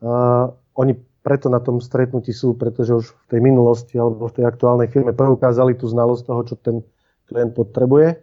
Uh, 0.00 0.48
oni 0.80 0.96
preto 1.20 1.52
na 1.52 1.60
tom 1.60 1.76
stretnutí 1.76 2.32
sú, 2.32 2.56
pretože 2.56 2.96
už 2.96 3.06
v 3.12 3.36
tej 3.36 3.40
minulosti 3.44 4.00
alebo 4.00 4.32
v 4.32 4.40
tej 4.40 4.48
aktuálnej 4.48 4.88
firme 4.88 5.12
preukázali 5.12 5.76
tú 5.76 5.84
znalosť 5.92 6.22
toho, 6.24 6.40
čo 6.48 6.54
ten 6.56 6.80
klient 7.28 7.52
potrebuje. 7.52 8.16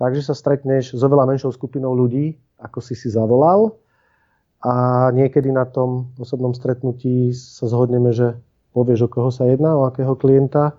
Takže 0.00 0.32
sa 0.32 0.32
stretneš 0.32 0.96
s 0.96 1.00
oveľa 1.04 1.28
menšou 1.28 1.52
skupinou 1.52 1.92
ľudí, 1.92 2.40
ako 2.56 2.80
si 2.80 2.96
si 2.96 3.12
zavolal 3.12 3.76
a 4.58 5.08
niekedy 5.14 5.54
na 5.54 5.64
tom 5.64 6.10
osobnom 6.18 6.50
stretnutí 6.50 7.30
sa 7.34 7.70
zhodneme, 7.70 8.10
že 8.10 8.34
povieš, 8.74 9.06
o 9.06 9.08
koho 9.08 9.30
sa 9.30 9.46
jedná, 9.46 9.78
o 9.78 9.86
akého 9.86 10.18
klienta, 10.18 10.74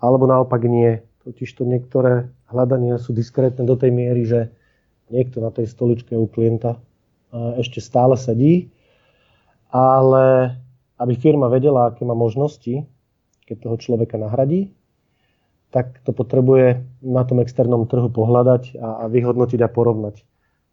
alebo 0.00 0.24
naopak 0.24 0.64
nie. 0.64 1.04
Totiž 1.22 1.48
to 1.54 1.68
niektoré 1.68 2.32
hľadania 2.48 2.96
sú 2.98 3.12
diskrétne 3.12 3.68
do 3.68 3.76
tej 3.76 3.92
miery, 3.92 4.24
že 4.24 4.40
niekto 5.12 5.44
na 5.44 5.52
tej 5.52 5.68
stoličke 5.68 6.16
u 6.16 6.26
klienta 6.26 6.80
ešte 7.32 7.80
stále 7.80 8.16
sedí 8.16 8.72
ale 9.72 10.52
aby 11.00 11.16
firma 11.16 11.48
vedela, 11.48 11.90
aké 11.90 12.04
má 12.04 12.12
možnosti, 12.12 12.84
keď 13.48 13.56
toho 13.58 13.76
človeka 13.80 14.20
nahradí, 14.20 14.70
tak 15.72 16.04
to 16.04 16.12
potrebuje 16.12 16.84
na 17.00 17.24
tom 17.24 17.40
externom 17.40 17.88
trhu 17.88 18.12
pohľadať 18.12 18.76
a 18.76 19.08
vyhodnotiť 19.08 19.60
a 19.64 19.72
porovnať. 19.72 20.20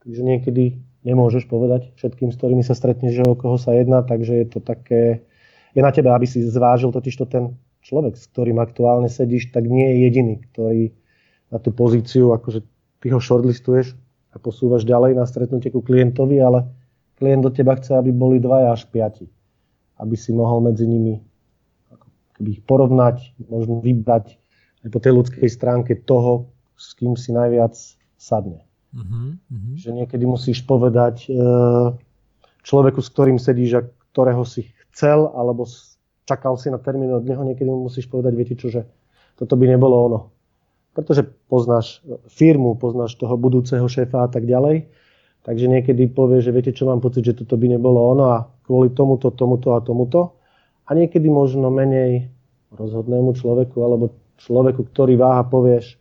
Takže 0.03 0.21
niekedy 0.21 0.75
nemôžeš 1.03 1.47
povedať 1.47 1.95
všetkým, 1.95 2.31
s 2.31 2.37
ktorými 2.39 2.63
sa 2.63 2.75
stretneš, 2.75 3.21
že 3.21 3.23
o 3.27 3.35
koho 3.37 3.55
sa 3.55 3.75
jedná, 3.75 4.03
takže 4.03 4.33
je 4.43 4.47
to 4.47 4.59
také, 4.59 5.23
je 5.71 5.81
na 5.81 5.91
tebe, 5.95 6.11
aby 6.11 6.27
si 6.27 6.43
zvážil 6.43 6.91
totiž 6.91 7.15
to 7.19 7.25
ten 7.27 7.55
človek, 7.83 8.19
s 8.19 8.27
ktorým 8.31 8.59
aktuálne 8.59 9.07
sedíš, 9.07 9.55
tak 9.55 9.67
nie 9.67 9.87
je 9.87 9.97
jediný, 10.09 10.35
ktorý 10.51 10.83
na 11.49 11.57
tú 11.57 11.71
pozíciu, 11.71 12.35
akože 12.35 12.61
ty 12.99 13.07
ho 13.09 13.19
shortlistuješ 13.23 13.95
a 14.33 14.37
posúvaš 14.37 14.85
ďalej 14.85 15.17
na 15.17 15.25
stretnutie 15.25 15.73
ku 15.73 15.81
klientovi, 15.81 16.37
ale 16.37 16.69
klient 17.17 17.43
do 17.43 17.51
teba 17.51 17.79
chce, 17.79 17.97
aby 17.97 18.13
boli 18.13 18.37
dvaja 18.37 18.75
až 18.75 18.85
piati. 18.91 19.25
Aby 19.99 20.15
si 20.15 20.31
mohol 20.31 20.63
medzi 20.63 20.87
nimi 20.87 21.19
keby 22.39 22.55
ich 22.55 22.63
porovnať, 22.63 23.35
možno 23.51 23.83
vybrať 23.83 24.39
aj 24.87 24.89
po 24.95 24.99
tej 25.03 25.11
ľudskej 25.11 25.49
stránke 25.51 25.99
toho, 25.99 26.47
s 26.79 26.95
kým 26.95 27.19
si 27.19 27.35
najviac 27.35 27.75
sadne. 28.15 28.63
Uh-huh, 28.89 29.37
Že 29.77 29.89
niekedy 30.01 30.25
musíš 30.25 30.65
povedať 30.65 31.29
e, 31.29 31.37
človeku, 32.65 32.99
s 33.05 33.09
ktorým 33.13 33.37
sedíš 33.37 33.71
a 33.77 33.85
ktorého 34.13 34.41
si 34.43 34.65
chcel, 34.89 35.29
alebo 35.37 35.69
čakal 36.25 36.57
si 36.57 36.73
na 36.73 36.81
termín 36.81 37.13
od 37.13 37.21
neho, 37.21 37.45
niekedy 37.45 37.69
mu 37.69 37.85
musíš 37.85 38.09
povedať, 38.09 38.33
viete 38.33 38.55
čo, 38.57 38.73
že 38.73 38.89
toto 39.37 39.53
by 39.53 39.69
nebolo 39.69 39.95
ono. 40.09 40.19
Pretože 40.97 41.21
poznáš 41.47 42.01
firmu, 42.33 42.73
poznáš 42.75 43.13
toho 43.13 43.37
budúceho 43.37 43.85
šéfa 43.85 44.25
a 44.25 44.29
tak 44.29 44.49
ďalej 44.49 44.89
Takže 45.43 45.65
niekedy 45.71 46.11
povie, 46.11 46.43
že 46.43 46.51
viete 46.51 46.75
čo, 46.75 46.85
mám 46.89 46.99
pocit, 46.99 47.23
že 47.23 47.33
toto 47.33 47.55
by 47.55 47.71
nebolo 47.71 48.11
ono 48.11 48.25
a 48.35 48.37
kvôli 48.67 48.91
tomuto, 48.91 49.31
tomuto 49.31 49.73
a 49.75 49.79
tomuto. 49.79 50.35
A 50.89 50.93
niekedy 50.93 51.31
možno 51.31 51.71
menej 51.71 52.27
rozhodnému 52.75 53.33
človeku 53.39 53.77
alebo 53.79 54.11
človeku, 54.41 54.91
ktorý 54.91 55.15
váha, 55.15 55.47
povieš, 55.47 55.95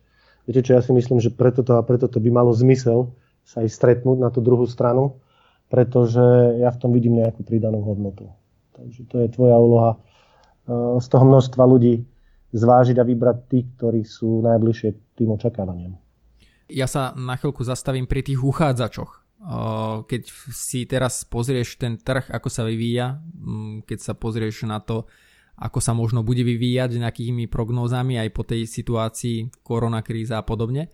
viete 0.49 0.65
čo, 0.65 0.73
ja 0.73 0.81
si 0.81 0.89
myslím, 0.89 1.21
že 1.21 1.29
preto 1.29 1.61
to 1.61 1.77
a 1.77 1.85
preto 1.85 2.09
to 2.09 2.17
by 2.17 2.33
malo 2.33 2.49
zmysel 2.49 3.13
sa 3.45 3.61
aj 3.61 3.69
stretnúť 3.69 4.17
na 4.17 4.33
tú 4.33 4.41
druhú 4.41 4.65
stranu, 4.65 5.21
pretože 5.69 6.21
ja 6.57 6.73
v 6.73 6.79
tom 6.81 6.89
vidím 6.89 7.21
nejakú 7.21 7.45
pridanú 7.45 7.85
hodnotu. 7.85 8.33
Takže 8.73 9.05
to 9.05 9.15
je 9.21 9.27
tvoja 9.29 9.57
úloha 9.61 9.91
z 10.97 11.07
toho 11.09 11.25
množstva 11.25 11.63
ľudí 11.65 12.05
zvážiť 12.49 12.97
a 12.97 13.05
vybrať 13.05 13.37
tých, 13.45 13.65
ktorí 13.77 14.01
sú 14.05 14.41
najbližšie 14.41 14.89
tým 15.17 15.29
očakávaniam. 15.37 15.93
Ja 16.69 16.89
sa 16.89 17.13
na 17.13 17.37
chvíľku 17.37 17.61
zastavím 17.61 18.09
pri 18.09 18.25
tých 18.25 18.41
uchádzačoch 18.41 19.29
keď 20.05 20.21
si 20.51 20.83
teraz 20.83 21.23
pozrieš 21.23 21.79
ten 21.79 21.95
trh, 21.95 22.27
ako 22.27 22.51
sa 22.51 22.67
vyvíja, 22.67 23.23
mm, 23.39 23.87
keď 23.87 23.99
sa 24.03 24.13
pozrieš 24.13 24.67
na 24.67 24.83
to, 24.83 25.07
ako 25.59 25.79
sa 25.83 25.91
možno 25.91 26.23
bude 26.23 26.41
vyvíjať 26.41 26.95
nejakými 26.95 27.51
prognózami 27.51 28.15
aj 28.15 28.29
po 28.31 28.47
tej 28.47 28.63
situácii 28.63 29.61
koronakríza 29.61 30.39
a 30.39 30.47
podobne. 30.47 30.87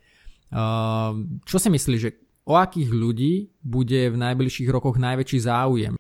Čo 1.46 1.58
si 1.62 1.70
myslíš, 1.70 2.00
že 2.02 2.18
o 2.46 2.58
akých 2.58 2.90
ľudí 2.90 3.34
bude 3.62 4.10
v 4.10 4.18
najbližších 4.18 4.70
rokoch 4.70 4.98
najväčší 4.98 5.40
záujem? 5.46 5.94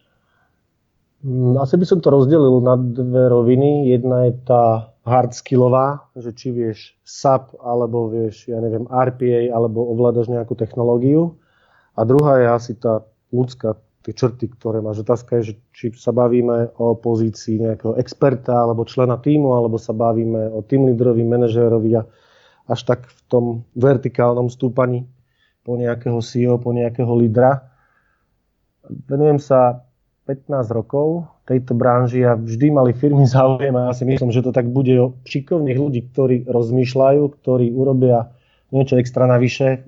Mm, 1.26 1.58
asi 1.58 1.74
by 1.82 1.86
som 1.90 2.00
to 2.06 2.14
rozdelil 2.14 2.62
na 2.62 2.78
dve 2.78 3.34
roviny. 3.34 3.90
Jedna 3.90 4.30
je 4.30 4.34
tá 4.46 4.94
hard 5.06 5.34
skillová, 5.34 6.06
že 6.14 6.34
či 6.38 6.54
vieš 6.54 6.94
SAP, 7.02 7.58
alebo 7.62 8.14
vieš, 8.14 8.46
ja 8.46 8.62
neviem, 8.62 8.86
RPA, 8.86 9.50
alebo 9.50 9.90
ovládaš 9.90 10.30
nejakú 10.30 10.54
technológiu. 10.54 11.38
A 11.98 12.06
druhá 12.06 12.42
je 12.42 12.48
asi 12.50 12.74
tá 12.78 13.02
ľudská, 13.34 13.74
tie 14.06 14.14
črty, 14.14 14.54
ktoré 14.54 14.86
máš. 14.86 15.02
Otázka 15.02 15.42
je, 15.42 15.44
že 15.50 15.54
či 15.74 15.86
sa 15.98 16.14
bavíme 16.14 16.78
o 16.78 16.94
pozícii 16.94 17.58
nejakého 17.58 17.98
experta 17.98 18.54
alebo 18.54 18.86
člena 18.86 19.18
týmu, 19.18 19.58
alebo 19.58 19.82
sa 19.82 19.98
bavíme 19.98 20.54
o 20.54 20.62
tým 20.62 20.86
lídrovi, 20.94 21.26
manažérovi 21.26 21.92
a 21.98 22.06
až 22.70 22.80
tak 22.86 23.10
v 23.10 23.20
tom 23.26 23.46
vertikálnom 23.74 24.54
stúpaní 24.54 25.10
po 25.66 25.74
nejakého 25.74 26.22
CEO, 26.22 26.62
po 26.62 26.70
nejakého 26.70 27.10
lídra. 27.18 27.66
Venujem 29.10 29.42
sa 29.42 29.82
15 30.30 30.50
rokov 30.70 31.30
tejto 31.46 31.78
branži 31.78 32.26
a 32.26 32.38
vždy 32.38 32.74
mali 32.74 32.94
firmy 32.94 33.26
záujem 33.36 33.74
a 33.74 33.90
ja 33.90 33.94
si 33.98 34.06
myslím, 34.06 34.30
že 34.30 34.46
to 34.46 34.54
tak 34.54 34.70
bude 34.70 34.94
o 35.02 35.18
šikovných 35.26 35.78
ľudí, 35.82 36.02
ktorí 36.14 36.46
rozmýšľajú, 36.46 37.22
ktorí 37.42 37.74
urobia 37.74 38.30
niečo 38.70 39.02
extra 39.02 39.26
navyše, 39.30 39.86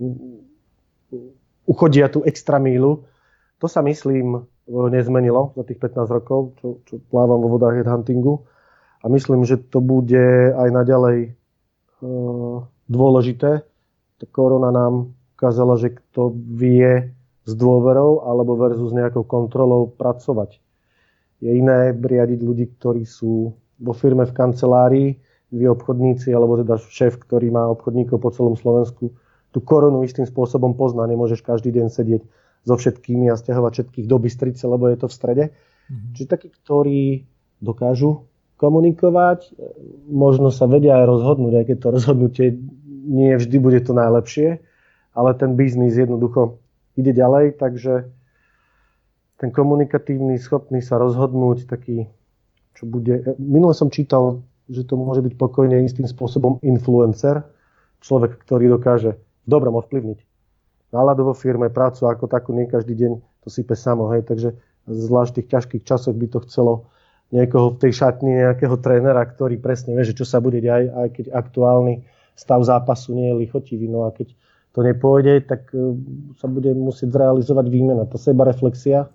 uchodia 1.67 2.07
tú 2.07 2.23
extra 2.23 2.57
mílu. 2.57 3.03
To 3.57 3.65
sa 3.65 3.81
myslím 3.81 4.45
nezmenilo 4.67 5.55
za 5.55 5.63
tých 5.63 5.79
15 5.79 6.17
rokov, 6.21 6.59
čo, 6.59 6.67
čo 6.85 6.99
plávam 7.07 7.39
vo 7.39 7.55
vodách 7.55 7.81
headhuntingu. 7.81 8.43
A 9.01 9.09
myslím, 9.09 9.47
že 9.47 9.57
to 9.57 9.79
bude 9.79 10.51
aj 10.53 10.69
naďalej 10.69 11.17
e, 11.23 11.29
dôležité. 12.91 13.63
Korona 14.33 14.73
nám 14.73 15.13
ukázala, 15.37 15.77
že 15.77 15.93
kto 15.93 16.33
vie 16.33 17.13
s 17.47 17.53
dôverou 17.55 18.27
alebo 18.27 18.57
versus 18.59 18.91
nejakou 18.91 19.23
kontrolou 19.23 19.93
pracovať. 19.93 20.59
Je 21.39 21.53
iné 21.53 21.93
riadiť 21.93 22.39
ľudí, 22.41 22.65
ktorí 22.75 23.05
sú 23.05 23.53
vo 23.77 23.93
firme 23.93 24.25
v 24.25 24.33
kancelárii, 24.33 25.09
vy 25.53 25.63
obchodníci, 25.69 26.33
alebo 26.33 26.59
teda 26.59 26.75
šéf, 26.75 27.21
ktorý 27.23 27.53
má 27.53 27.69
obchodníkov 27.71 28.19
po 28.19 28.33
celom 28.33 28.57
Slovensku, 28.57 29.13
tú 29.53 29.59
koronu 29.63 30.03
istým 30.03 30.27
spôsobom 30.27 30.75
pozná. 30.75 31.07
Nemôžeš 31.07 31.39
každý 31.39 31.71
deň 31.71 31.87
sedieť 31.87 32.21
so 32.67 32.75
všetkými 32.75 33.31
a 33.31 33.39
stiahovať 33.39 33.71
všetkých 33.71 34.05
do 34.11 34.17
Bystrice, 34.19 34.67
lebo 34.67 34.91
je 34.91 34.97
to 34.99 35.07
v 35.07 35.15
strede. 35.15 35.45
Mm-hmm. 35.47 36.11
Čiže 36.19 36.27
takí, 36.27 36.47
ktorí 36.51 37.23
dokážu 37.63 38.27
komunikovať, 38.59 39.55
možno 40.11 40.51
sa 40.51 40.67
vedia 40.67 40.99
aj 40.99 41.05
rozhodnúť, 41.07 41.53
aj 41.63 41.65
keď 41.71 41.77
to 41.79 41.87
rozhodnutie 41.95 42.47
nie 43.07 43.31
vždy 43.39 43.57
bude 43.63 43.79
to 43.87 43.95
najlepšie, 43.95 44.59
ale 45.15 45.29
ten 45.39 45.55
biznis 45.55 45.95
jednoducho 45.95 46.59
ide 46.99 47.15
ďalej, 47.15 47.55
takže 47.55 48.11
ten 49.37 49.49
komunikatívny, 49.53 50.41
schopný 50.41 50.81
sa 50.81 50.97
rozhodnúť, 50.97 51.69
taký, 51.69 52.09
čo 52.73 52.83
bude... 52.89 53.37
Minule 53.37 53.77
som 53.77 53.93
čítal, 53.93 54.41
že 54.67 54.83
to 54.83 54.97
môže 54.97 55.21
byť 55.23 55.33
pokojne 55.37 55.85
istým 55.85 56.09
spôsobom 56.09 56.59
influencer, 56.65 57.45
človek, 58.01 58.41
ktorý 58.41 58.73
dokáže 58.73 59.21
dobrom 59.45 59.77
ovplyvniť. 59.77 60.19
Náladu 60.91 61.27
vo 61.27 61.35
firme, 61.35 61.67
prácu 61.67 62.07
ako 62.07 62.31
takú, 62.31 62.55
nie 62.55 62.67
každý 62.67 62.95
deň 62.95 63.11
to 63.43 63.49
sype 63.51 63.75
samo, 63.75 64.07
hej, 64.15 64.23
takže 64.23 64.55
zvlášť 64.87 65.31
v 65.31 65.37
tých 65.41 65.49
ťažkých 65.51 65.83
časoch 65.83 66.15
by 66.15 66.27
to 66.31 66.39
chcelo 66.47 66.87
niekoho 67.35 67.75
v 67.75 67.79
tej 67.83 67.91
šatni, 67.91 68.39
nejakého 68.39 68.79
trénera, 68.79 69.19
ktorý 69.27 69.59
presne 69.59 69.95
vie, 69.99 70.07
že 70.07 70.15
čo 70.15 70.23
sa 70.23 70.39
bude 70.39 70.63
diať, 70.63 70.95
aj 70.95 71.07
keď 71.11 71.25
aktuálny 71.35 72.07
stav 72.39 72.63
zápasu 72.63 73.11
nie 73.11 73.27
je 73.33 73.39
lichotivý. 73.43 73.91
No 73.91 74.07
a 74.07 74.15
keď 74.15 74.31
to 74.71 74.79
nepôjde, 74.85 75.43
tak 75.49 75.67
e, 75.73 75.97
sa 76.39 76.47
bude 76.47 76.71
musieť 76.71 77.11
zrealizovať 77.11 77.65
výmena. 77.67 78.07
Tá 78.07 78.15
seba 78.15 78.47
reflexia 78.47 79.11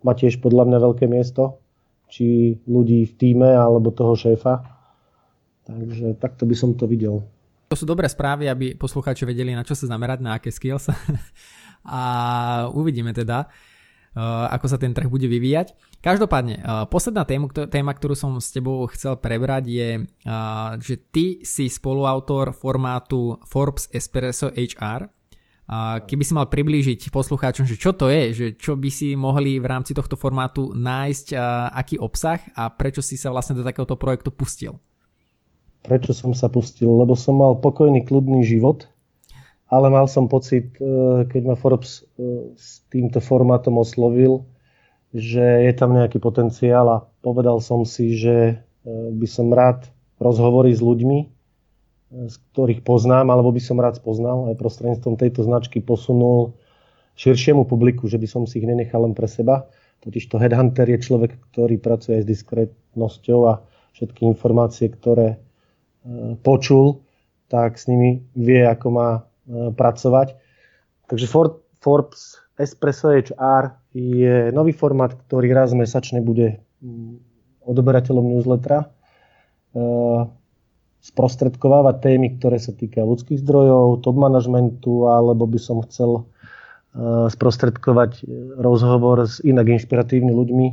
má 0.00 0.16
tiež 0.16 0.40
podľa 0.40 0.70
mňa 0.70 0.78
veľké 0.78 1.04
miesto, 1.10 1.60
či 2.08 2.56
ľudí 2.64 3.04
v 3.04 3.14
týme 3.18 3.50
alebo 3.52 3.92
toho 3.92 4.16
šéfa. 4.16 4.62
Takže 5.68 6.16
takto 6.22 6.48
by 6.48 6.54
som 6.56 6.72
to 6.72 6.88
videl. 6.88 7.26
To 7.72 7.80
sú 7.80 7.88
dobré 7.88 8.04
správy, 8.04 8.52
aby 8.52 8.76
poslucháči 8.76 9.24
vedeli, 9.24 9.56
na 9.56 9.64
čo 9.64 9.72
sa 9.72 9.88
zamerať, 9.88 10.20
na 10.20 10.36
aké 10.36 10.52
skills. 10.52 10.92
a 11.88 12.02
uvidíme 12.68 13.16
teda, 13.16 13.48
uh, 13.48 14.52
ako 14.52 14.66
sa 14.68 14.76
ten 14.76 14.92
trh 14.92 15.08
bude 15.08 15.24
vyvíjať. 15.24 15.72
Každopádne, 16.04 16.60
uh, 16.60 16.84
posledná 16.84 17.24
téma, 17.24 17.48
téma, 17.48 17.96
ktorú 17.96 18.12
som 18.12 18.36
s 18.36 18.52
tebou 18.52 18.84
chcel 18.92 19.16
prebrať 19.16 19.72
je, 19.72 19.90
uh, 20.04 20.76
že 20.84 21.00
ty 21.00 21.40
si 21.48 21.72
spoluautor 21.72 22.52
formátu 22.52 23.40
Forbes 23.48 23.88
Espresso 23.88 24.52
HR. 24.52 25.08
Keby 26.04 26.20
si 26.26 26.36
mal 26.36 26.52
priblížiť 26.52 27.08
poslucháčom, 27.08 27.64
že 27.64 27.80
čo 27.80 27.96
to 27.96 28.12
je, 28.12 28.36
že 28.36 28.46
čo 28.60 28.76
by 28.76 28.92
si 28.92 29.16
mohli 29.16 29.56
v 29.56 29.64
rámci 29.64 29.96
tohto 29.96 30.20
formátu 30.20 30.68
nájsť, 30.76 31.32
aký 31.72 31.96
obsah 31.96 32.44
a 32.52 32.68
prečo 32.68 33.00
si 33.00 33.16
sa 33.16 33.32
vlastne 33.32 33.56
do 33.56 33.64
takéhoto 33.64 33.96
projektu 33.96 34.28
pustil? 34.28 34.76
Prečo 35.82 36.14
som 36.14 36.32
sa 36.32 36.46
pustil, 36.46 36.88
lebo 36.88 37.18
som 37.18 37.38
mal 37.38 37.58
pokojný, 37.58 38.06
kľudný 38.06 38.46
život, 38.46 38.86
ale 39.72 39.90
mal 39.90 40.06
som 40.06 40.30
pocit, 40.30 40.76
e, 40.78 41.24
keď 41.26 41.42
ma 41.48 41.56
Forbes 41.58 42.06
e, 42.16 42.52
s 42.54 42.84
týmto 42.92 43.18
formátom 43.18 43.80
oslovil, 43.80 44.46
že 45.12 45.42
je 45.42 45.72
tam 45.76 45.92
nejaký 45.92 46.22
potenciál 46.22 46.86
a 46.88 47.04
povedal 47.20 47.60
som 47.60 47.88
si, 47.88 48.14
že 48.14 48.36
e, 48.52 48.54
by 49.12 49.26
som 49.28 49.50
rád 49.50 49.88
rozhovory 50.22 50.70
s 50.76 50.80
ľuďmi, 50.84 51.18
z 52.12 52.36
ktorých 52.52 52.84
poznám, 52.84 53.32
alebo 53.32 53.48
by 53.50 53.62
som 53.64 53.80
rád 53.80 53.96
spoznal 53.96 54.52
aj 54.52 54.60
prostredníctvom 54.60 55.16
tejto 55.16 55.48
značky 55.48 55.80
posunul 55.80 56.52
širšiemu 57.16 57.64
publiku, 57.64 58.04
že 58.04 58.20
by 58.20 58.28
som 58.28 58.42
si 58.44 58.60
ich 58.60 58.68
nenechal 58.68 59.08
len 59.08 59.16
pre 59.16 59.24
seba. 59.24 59.72
Totiž 60.04 60.28
to 60.28 60.36
headhunter 60.36 60.84
je 60.84 61.00
človek, 61.00 61.40
ktorý 61.50 61.80
pracuje 61.80 62.20
s 62.20 62.28
diskrétnosťou 62.28 63.38
a 63.48 63.64
všetky 63.96 64.28
informácie, 64.28 64.92
ktoré 64.92 65.40
počul, 66.42 67.02
tak 67.46 67.78
s 67.78 67.86
nimi 67.86 68.24
vie, 68.34 68.64
ako 68.64 68.86
má 68.90 69.08
pracovať. 69.76 70.34
Takže 71.06 71.26
Forbes 71.82 72.40
Espresso 72.56 73.12
HR 73.12 73.74
je 73.92 74.50
nový 74.54 74.72
formát, 74.72 75.12
ktorý 75.12 75.52
raz 75.52 75.74
mesačne 75.76 76.24
bude 76.24 76.62
mm, 76.80 77.20
odoberateľom 77.68 78.32
newslettera 78.32 78.86
e, 78.86 78.88
sprostredkovávať 81.02 81.96
témy, 81.98 82.38
ktoré 82.38 82.62
sa 82.62 82.70
týkajú 82.70 83.04
ľudských 83.04 83.42
zdrojov, 83.42 84.06
top 84.06 84.16
managementu, 84.16 85.10
alebo 85.10 85.44
by 85.50 85.58
som 85.58 85.82
chcel 85.82 86.30
sprostredkovať 87.32 88.28
rozhovor 88.60 89.24
s 89.24 89.40
inak 89.40 89.64
inšpiratívnymi 89.80 90.32
ľuďmi. 90.36 90.66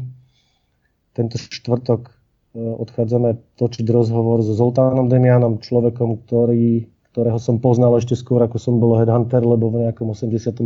Tento 1.15 1.39
štvrtok 1.39 2.11
odchádzame 2.57 3.37
točiť 3.61 3.85
rozhovor 3.93 4.41
so 4.41 4.57
Zoltánom 4.57 5.05
Demianom, 5.05 5.61
človekom, 5.61 6.25
ktorý, 6.25 6.89
ktorého 7.13 7.37
som 7.37 7.61
poznal 7.61 7.93
ešte 8.01 8.17
skôr, 8.17 8.41
ako 8.41 8.57
som 8.57 8.81
bol 8.81 8.97
headhunter, 8.97 9.45
lebo 9.45 9.69
v 9.69 9.85
nejakom 9.85 10.09
85 10.17 10.65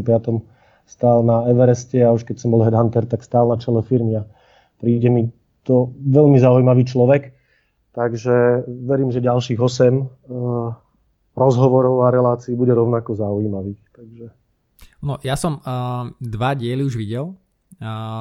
stál 0.88 1.24
na 1.28 1.48
Evereste 1.52 2.00
a 2.04 2.16
už 2.16 2.24
keď 2.24 2.40
som 2.40 2.56
bol 2.56 2.64
headhunter, 2.64 3.04
tak 3.04 3.24
stál 3.24 3.52
na 3.52 3.60
čele 3.60 3.84
firmy 3.84 4.20
a 4.20 4.24
príde 4.80 5.12
mi 5.12 5.32
to 5.68 5.92
veľmi 6.00 6.40
zaujímavý 6.40 6.84
človek. 6.88 7.36
Takže 7.94 8.68
verím, 8.90 9.14
že 9.14 9.22
ďalších 9.22 9.60
8 9.60 9.62
uh, 9.62 10.02
eh, 10.02 10.70
rozhovorov 11.38 12.08
a 12.08 12.12
relácií 12.12 12.58
bude 12.58 12.74
rovnako 12.74 13.16
zaujímavých. 13.16 13.82
Takže... 13.94 14.26
No, 15.04 15.20
ja 15.22 15.36
som 15.36 15.60
uh, 15.62 16.10
dva 16.18 16.56
diely 16.56 16.84
už 16.84 16.96
videl 16.96 17.38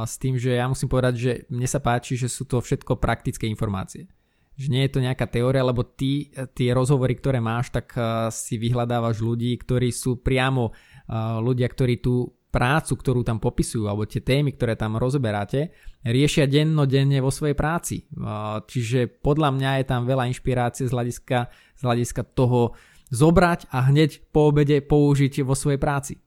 s 0.02 0.14
tým, 0.18 0.34
že 0.34 0.58
ja 0.58 0.66
musím 0.66 0.90
povedať, 0.90 1.14
že 1.14 1.32
mne 1.46 1.70
sa 1.70 1.78
páči, 1.78 2.18
že 2.18 2.26
sú 2.26 2.42
to 2.50 2.58
všetko 2.58 2.98
praktické 2.98 3.46
informácie. 3.46 4.10
Že 4.58 4.68
nie 4.68 4.82
je 4.84 4.92
to 4.92 5.00
nejaká 5.00 5.30
teória, 5.30 5.64
lebo 5.64 5.86
ty 5.86 6.28
tie 6.52 6.74
rozhovory, 6.74 7.16
ktoré 7.16 7.38
máš, 7.40 7.70
tak 7.70 7.94
si 8.34 8.58
vyhľadávaš 8.58 9.22
ľudí, 9.22 9.54
ktorí 9.56 9.94
sú 9.94 10.20
priamo 10.20 10.74
ľudia, 11.40 11.70
ktorí 11.70 12.02
tu 12.02 12.28
prácu, 12.52 12.92
ktorú 13.00 13.24
tam 13.24 13.40
popisujú, 13.40 13.88
alebo 13.88 14.04
tie 14.04 14.20
témy, 14.20 14.52
ktoré 14.52 14.76
tam 14.76 15.00
rozoberáte, 15.00 15.72
riešia 16.04 16.44
dennodenne 16.44 17.24
vo 17.24 17.32
svojej 17.32 17.56
práci. 17.56 18.04
Čiže 18.68 19.08
podľa 19.24 19.56
mňa 19.56 19.70
je 19.80 19.84
tam 19.88 20.04
veľa 20.04 20.28
inšpirácie 20.28 20.84
z 20.84 20.92
hľadiska, 20.92 21.48
z 21.48 21.80
hľadiska 21.80 22.22
toho 22.36 22.76
zobrať 23.08 23.72
a 23.72 23.88
hneď 23.88 24.20
po 24.36 24.52
obede 24.52 24.84
použiť 24.84 25.40
vo 25.48 25.56
svojej 25.56 25.80
práci. 25.80 26.20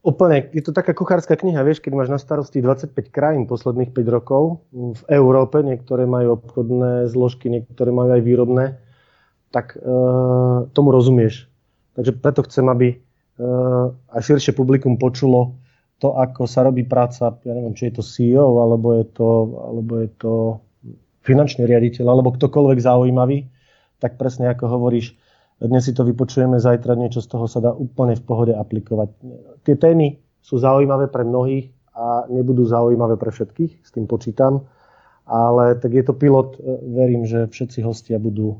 Úplne, 0.00 0.48
je 0.56 0.64
to 0.64 0.72
taká 0.72 0.96
kuchárska 0.96 1.36
kniha, 1.36 1.60
vieš, 1.60 1.84
keď 1.84 1.92
máš 1.92 2.08
na 2.08 2.16
starosti 2.16 2.64
25 2.64 3.12
krajín 3.12 3.44
posledných 3.44 3.92
5 3.92 4.16
rokov 4.16 4.64
v 4.72 5.02
Európe, 5.12 5.60
niektoré 5.60 6.08
majú 6.08 6.40
obchodné 6.40 7.12
zložky, 7.12 7.52
niektoré 7.52 7.92
majú 7.92 8.16
aj 8.16 8.22
výrobné, 8.24 8.80
tak 9.52 9.76
e, 9.76 9.78
tomu 10.72 10.88
rozumieš. 10.88 11.52
Takže 12.00 12.16
preto 12.16 12.40
chcem, 12.48 12.64
aby 12.72 12.96
a 14.10 14.16
širšie 14.20 14.52
publikum 14.52 15.00
počulo 15.00 15.56
to, 16.00 16.16
ako 16.16 16.48
sa 16.48 16.64
robí 16.64 16.84
práca, 16.84 17.36
ja 17.44 17.52
neviem, 17.52 17.76
či 17.76 17.88
je 17.88 18.00
to 18.00 18.04
CEO, 18.04 18.60
alebo 18.60 18.96
je 19.00 19.06
to, 19.12 19.28
alebo 19.60 19.92
je 20.00 20.08
to 20.16 20.32
finančný 21.20 21.68
riaditeľ, 21.68 22.08
alebo 22.08 22.32
ktokoľvek 22.32 22.78
zaujímavý, 22.80 23.44
tak 24.00 24.16
presne 24.16 24.48
ako 24.48 24.64
hovoríš, 24.64 25.12
dnes 25.60 25.84
si 25.84 25.92
to 25.92 26.08
vypočujeme, 26.08 26.56
zajtra 26.56 26.96
niečo 26.96 27.20
z 27.20 27.28
toho 27.28 27.44
sa 27.44 27.60
dá 27.60 27.70
úplne 27.76 28.16
v 28.16 28.24
pohode 28.24 28.52
aplikovať. 28.56 29.12
Tie 29.68 29.76
témy 29.76 30.16
sú 30.40 30.56
zaujímavé 30.56 31.12
pre 31.12 31.28
mnohých 31.28 31.68
a 31.92 32.24
nebudú 32.32 32.64
zaujímavé 32.64 33.20
pre 33.20 33.28
všetkých, 33.28 33.84
s 33.84 33.90
tým 33.92 34.08
počítam, 34.08 34.64
ale 35.28 35.76
tak 35.76 35.92
je 35.92 36.04
to 36.06 36.16
pilot, 36.16 36.56
verím, 36.96 37.28
že 37.28 37.44
všetci 37.52 37.84
hostia 37.84 38.16
budú, 38.16 38.56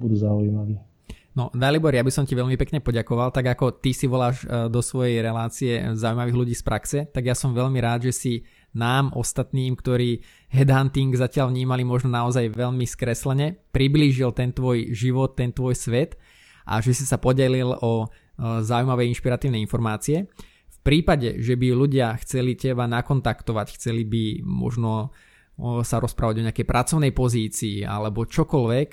budú 0.00 0.16
zaujímaví. 0.16 0.80
No, 1.32 1.48
Dalibor, 1.48 1.96
ja 1.96 2.04
by 2.04 2.12
som 2.12 2.28
ti 2.28 2.36
veľmi 2.36 2.60
pekne 2.60 2.84
poďakoval, 2.84 3.32
tak 3.32 3.56
ako 3.56 3.80
ty 3.80 3.96
si 3.96 4.04
voláš 4.04 4.44
e, 4.44 4.68
do 4.68 4.84
svojej 4.84 5.24
relácie 5.24 5.80
zaujímavých 5.96 6.36
ľudí 6.36 6.52
z 6.52 6.60
praxe, 6.60 6.98
tak 7.08 7.24
ja 7.24 7.32
som 7.32 7.56
veľmi 7.56 7.80
rád, 7.80 8.04
že 8.04 8.12
si 8.12 8.32
nám, 8.72 9.12
ostatným, 9.12 9.76
ktorí 9.76 10.24
headhunting 10.48 11.12
zatiaľ 11.12 11.52
vnímali 11.52 11.84
možno 11.84 12.08
naozaj 12.08 12.52
veľmi 12.56 12.88
skreslene, 12.88 13.60
priblížil 13.70 14.32
ten 14.32 14.52
tvoj 14.52 14.96
život, 14.96 15.36
ten 15.36 15.52
tvoj 15.52 15.76
svet 15.76 16.16
a 16.64 16.80
že 16.80 16.96
si 16.96 17.04
sa 17.04 17.20
podelil 17.20 17.68
o 17.68 18.08
zaujímavé 18.40 19.04
inšpiratívne 19.12 19.60
informácie. 19.60 20.24
V 20.72 20.78
prípade, 20.80 21.38
že 21.38 21.54
by 21.54 21.68
ľudia 21.76 22.16
chceli 22.24 22.56
teba 22.56 22.88
nakontaktovať, 22.88 23.76
chceli 23.76 24.02
by 24.08 24.40
možno 24.42 25.12
sa 25.84 26.00
rozprávať 26.00 26.40
o 26.40 26.46
nejakej 26.48 26.64
pracovnej 26.64 27.12
pozícii 27.12 27.84
alebo 27.84 28.24
čokoľvek, 28.24 28.88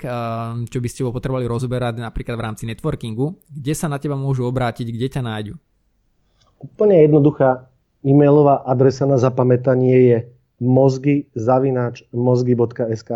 čo 0.68 0.78
by 0.78 0.88
ste 0.92 1.08
potrebovali 1.08 1.48
rozoberať 1.48 2.04
napríklad 2.04 2.36
v 2.36 2.44
rámci 2.44 2.64
networkingu, 2.68 3.40
kde 3.48 3.72
sa 3.72 3.88
na 3.88 3.96
teba 3.96 4.14
môžu 4.14 4.44
obrátiť, 4.44 4.92
kde 4.92 5.08
ťa 5.08 5.22
nájdu? 5.24 5.56
Úplne 6.60 7.08
jednoduchá 7.08 7.69
e-mailová 8.04 8.62
adresa 8.64 9.06
na 9.06 9.18
zapamätanie 9.20 10.02
je 10.08 10.26
mozgy.mozgy.sk 10.60 13.10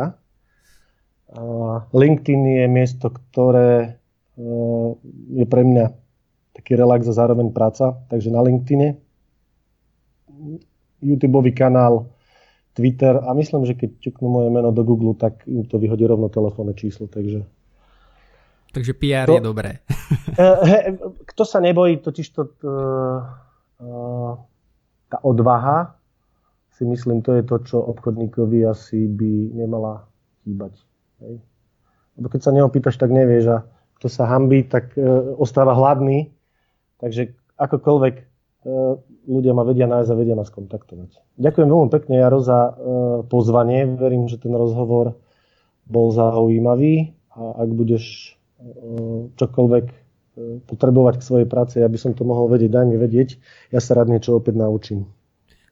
LinkedIn 1.93 2.47
je 2.47 2.69
miesto, 2.71 3.11
ktoré 3.11 3.99
je 5.31 5.47
pre 5.47 5.65
mňa 5.67 5.93
taký 6.55 6.77
relax 6.79 7.09
a 7.11 7.15
zároveň 7.15 7.51
práca, 7.51 7.99
takže 8.07 8.31
na 8.31 8.43
LinkedIne. 8.43 8.97
YouTube 11.03 11.53
kanál 11.53 12.07
Twitter 12.75 13.17
a 13.23 13.35
myslím, 13.35 13.67
že 13.67 13.75
keď 13.79 13.91
ťuknú 14.03 14.29
moje 14.31 14.51
meno 14.51 14.73
do 14.75 14.83
Google, 14.83 15.15
tak 15.15 15.47
im 15.47 15.65
to 15.67 15.79
vyhodí 15.79 16.07
rovno 16.07 16.29
telefónne 16.31 16.75
číslo, 16.75 17.07
takže... 17.07 17.45
Takže 18.75 18.93
PR 18.99 19.31
to, 19.31 19.39
je 19.39 19.45
dobré. 19.45 19.79
Eh, 20.35 20.91
kto 21.31 21.47
sa 21.47 21.63
nebojí, 21.63 22.03
totiž 22.03 22.27
to, 22.35 22.43
uh, 22.67 23.23
tá 25.15 25.23
odvaha, 25.23 25.95
si 26.75 26.83
myslím, 26.83 27.23
to 27.23 27.39
je 27.39 27.47
to, 27.47 27.57
čo 27.63 27.79
obchodníkovi 27.79 28.67
asi 28.67 29.07
by 29.07 29.55
nemala 29.55 30.11
chýbať. 30.43 30.75
Hej. 31.23 31.39
Lebo 32.19 32.27
keď 32.27 32.41
sa 32.43 32.51
neopýtaš, 32.51 32.99
tak 32.99 33.15
nevieš 33.15 33.45
a 33.47 33.59
kto 34.03 34.11
sa 34.11 34.27
hambí, 34.27 34.67
tak 34.67 34.91
uh, 34.99 35.39
ostáva 35.39 35.79
hladný. 35.79 36.35
Takže 36.99 37.31
akokoľvek 37.63 38.15
uh, 38.19 38.99
ľudia 39.31 39.55
ma 39.55 39.63
vedia 39.63 39.87
nájsť 39.87 40.11
a 40.11 40.19
vedia 40.19 40.35
nás 40.35 40.51
kontaktovať. 40.51 41.23
Ďakujem 41.39 41.69
veľmi 41.71 41.91
pekne, 41.91 42.15
Jaro, 42.23 42.39
za 42.39 42.71
e, 42.71 42.73
pozvanie. 43.27 43.99
Verím, 43.99 44.31
že 44.31 44.39
ten 44.39 44.55
rozhovor 44.55 45.19
bol 45.89 46.15
zaujímavý 46.15 47.11
a 47.35 47.67
ak 47.67 47.69
budeš 47.75 48.05
e, 48.07 49.35
čokoľvek 49.35 49.87
e, 49.91 49.97
potrebovať 50.67 51.23
k 51.23 51.27
svojej 51.27 51.47
práci, 51.47 51.77
aby 51.81 51.99
som 51.99 52.13
to 52.13 52.27
mohol 52.27 52.51
vedieť, 52.51 52.71
daj 52.71 52.87
mi 52.91 52.97
vedieť. 52.99 53.39
Ja 53.71 53.79
sa 53.79 53.95
rád 53.99 54.11
niečo 54.11 54.35
opäť 54.35 54.59
naučím. 54.59 55.07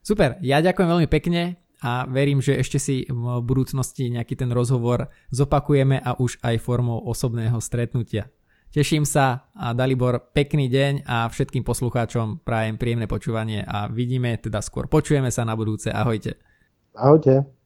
Super, 0.03 0.39
ja 0.43 0.59
ďakujem 0.59 0.89
veľmi 0.89 1.07
pekne 1.07 1.59
a 1.83 2.07
verím, 2.07 2.39
že 2.39 2.59
ešte 2.59 2.79
si 2.79 3.03
v 3.07 3.25
budúcnosti 3.43 4.07
nejaký 4.11 4.39
ten 4.39 4.51
rozhovor 4.51 5.11
zopakujeme 5.31 5.99
a 5.99 6.15
už 6.15 6.39
aj 6.43 6.63
formou 6.63 6.99
osobného 7.03 7.59
stretnutia. 7.59 8.31
Teším 8.73 9.05
sa 9.05 9.53
a 9.53 9.69
Dalibor, 9.77 10.33
pekný 10.33 10.65
deň 10.65 11.05
a 11.05 11.29
všetkým 11.29 11.61
poslucháčom 11.61 12.41
prajem 12.41 12.81
príjemné 12.81 13.05
počúvanie 13.05 13.61
a 13.61 13.85
vidíme, 13.85 14.33
teda 14.41 14.65
skôr 14.65 14.89
počujeme 14.89 15.29
sa 15.29 15.45
na 15.45 15.53
budúce. 15.53 15.93
Ahojte. 15.93 16.41
Ahojte. 16.97 17.62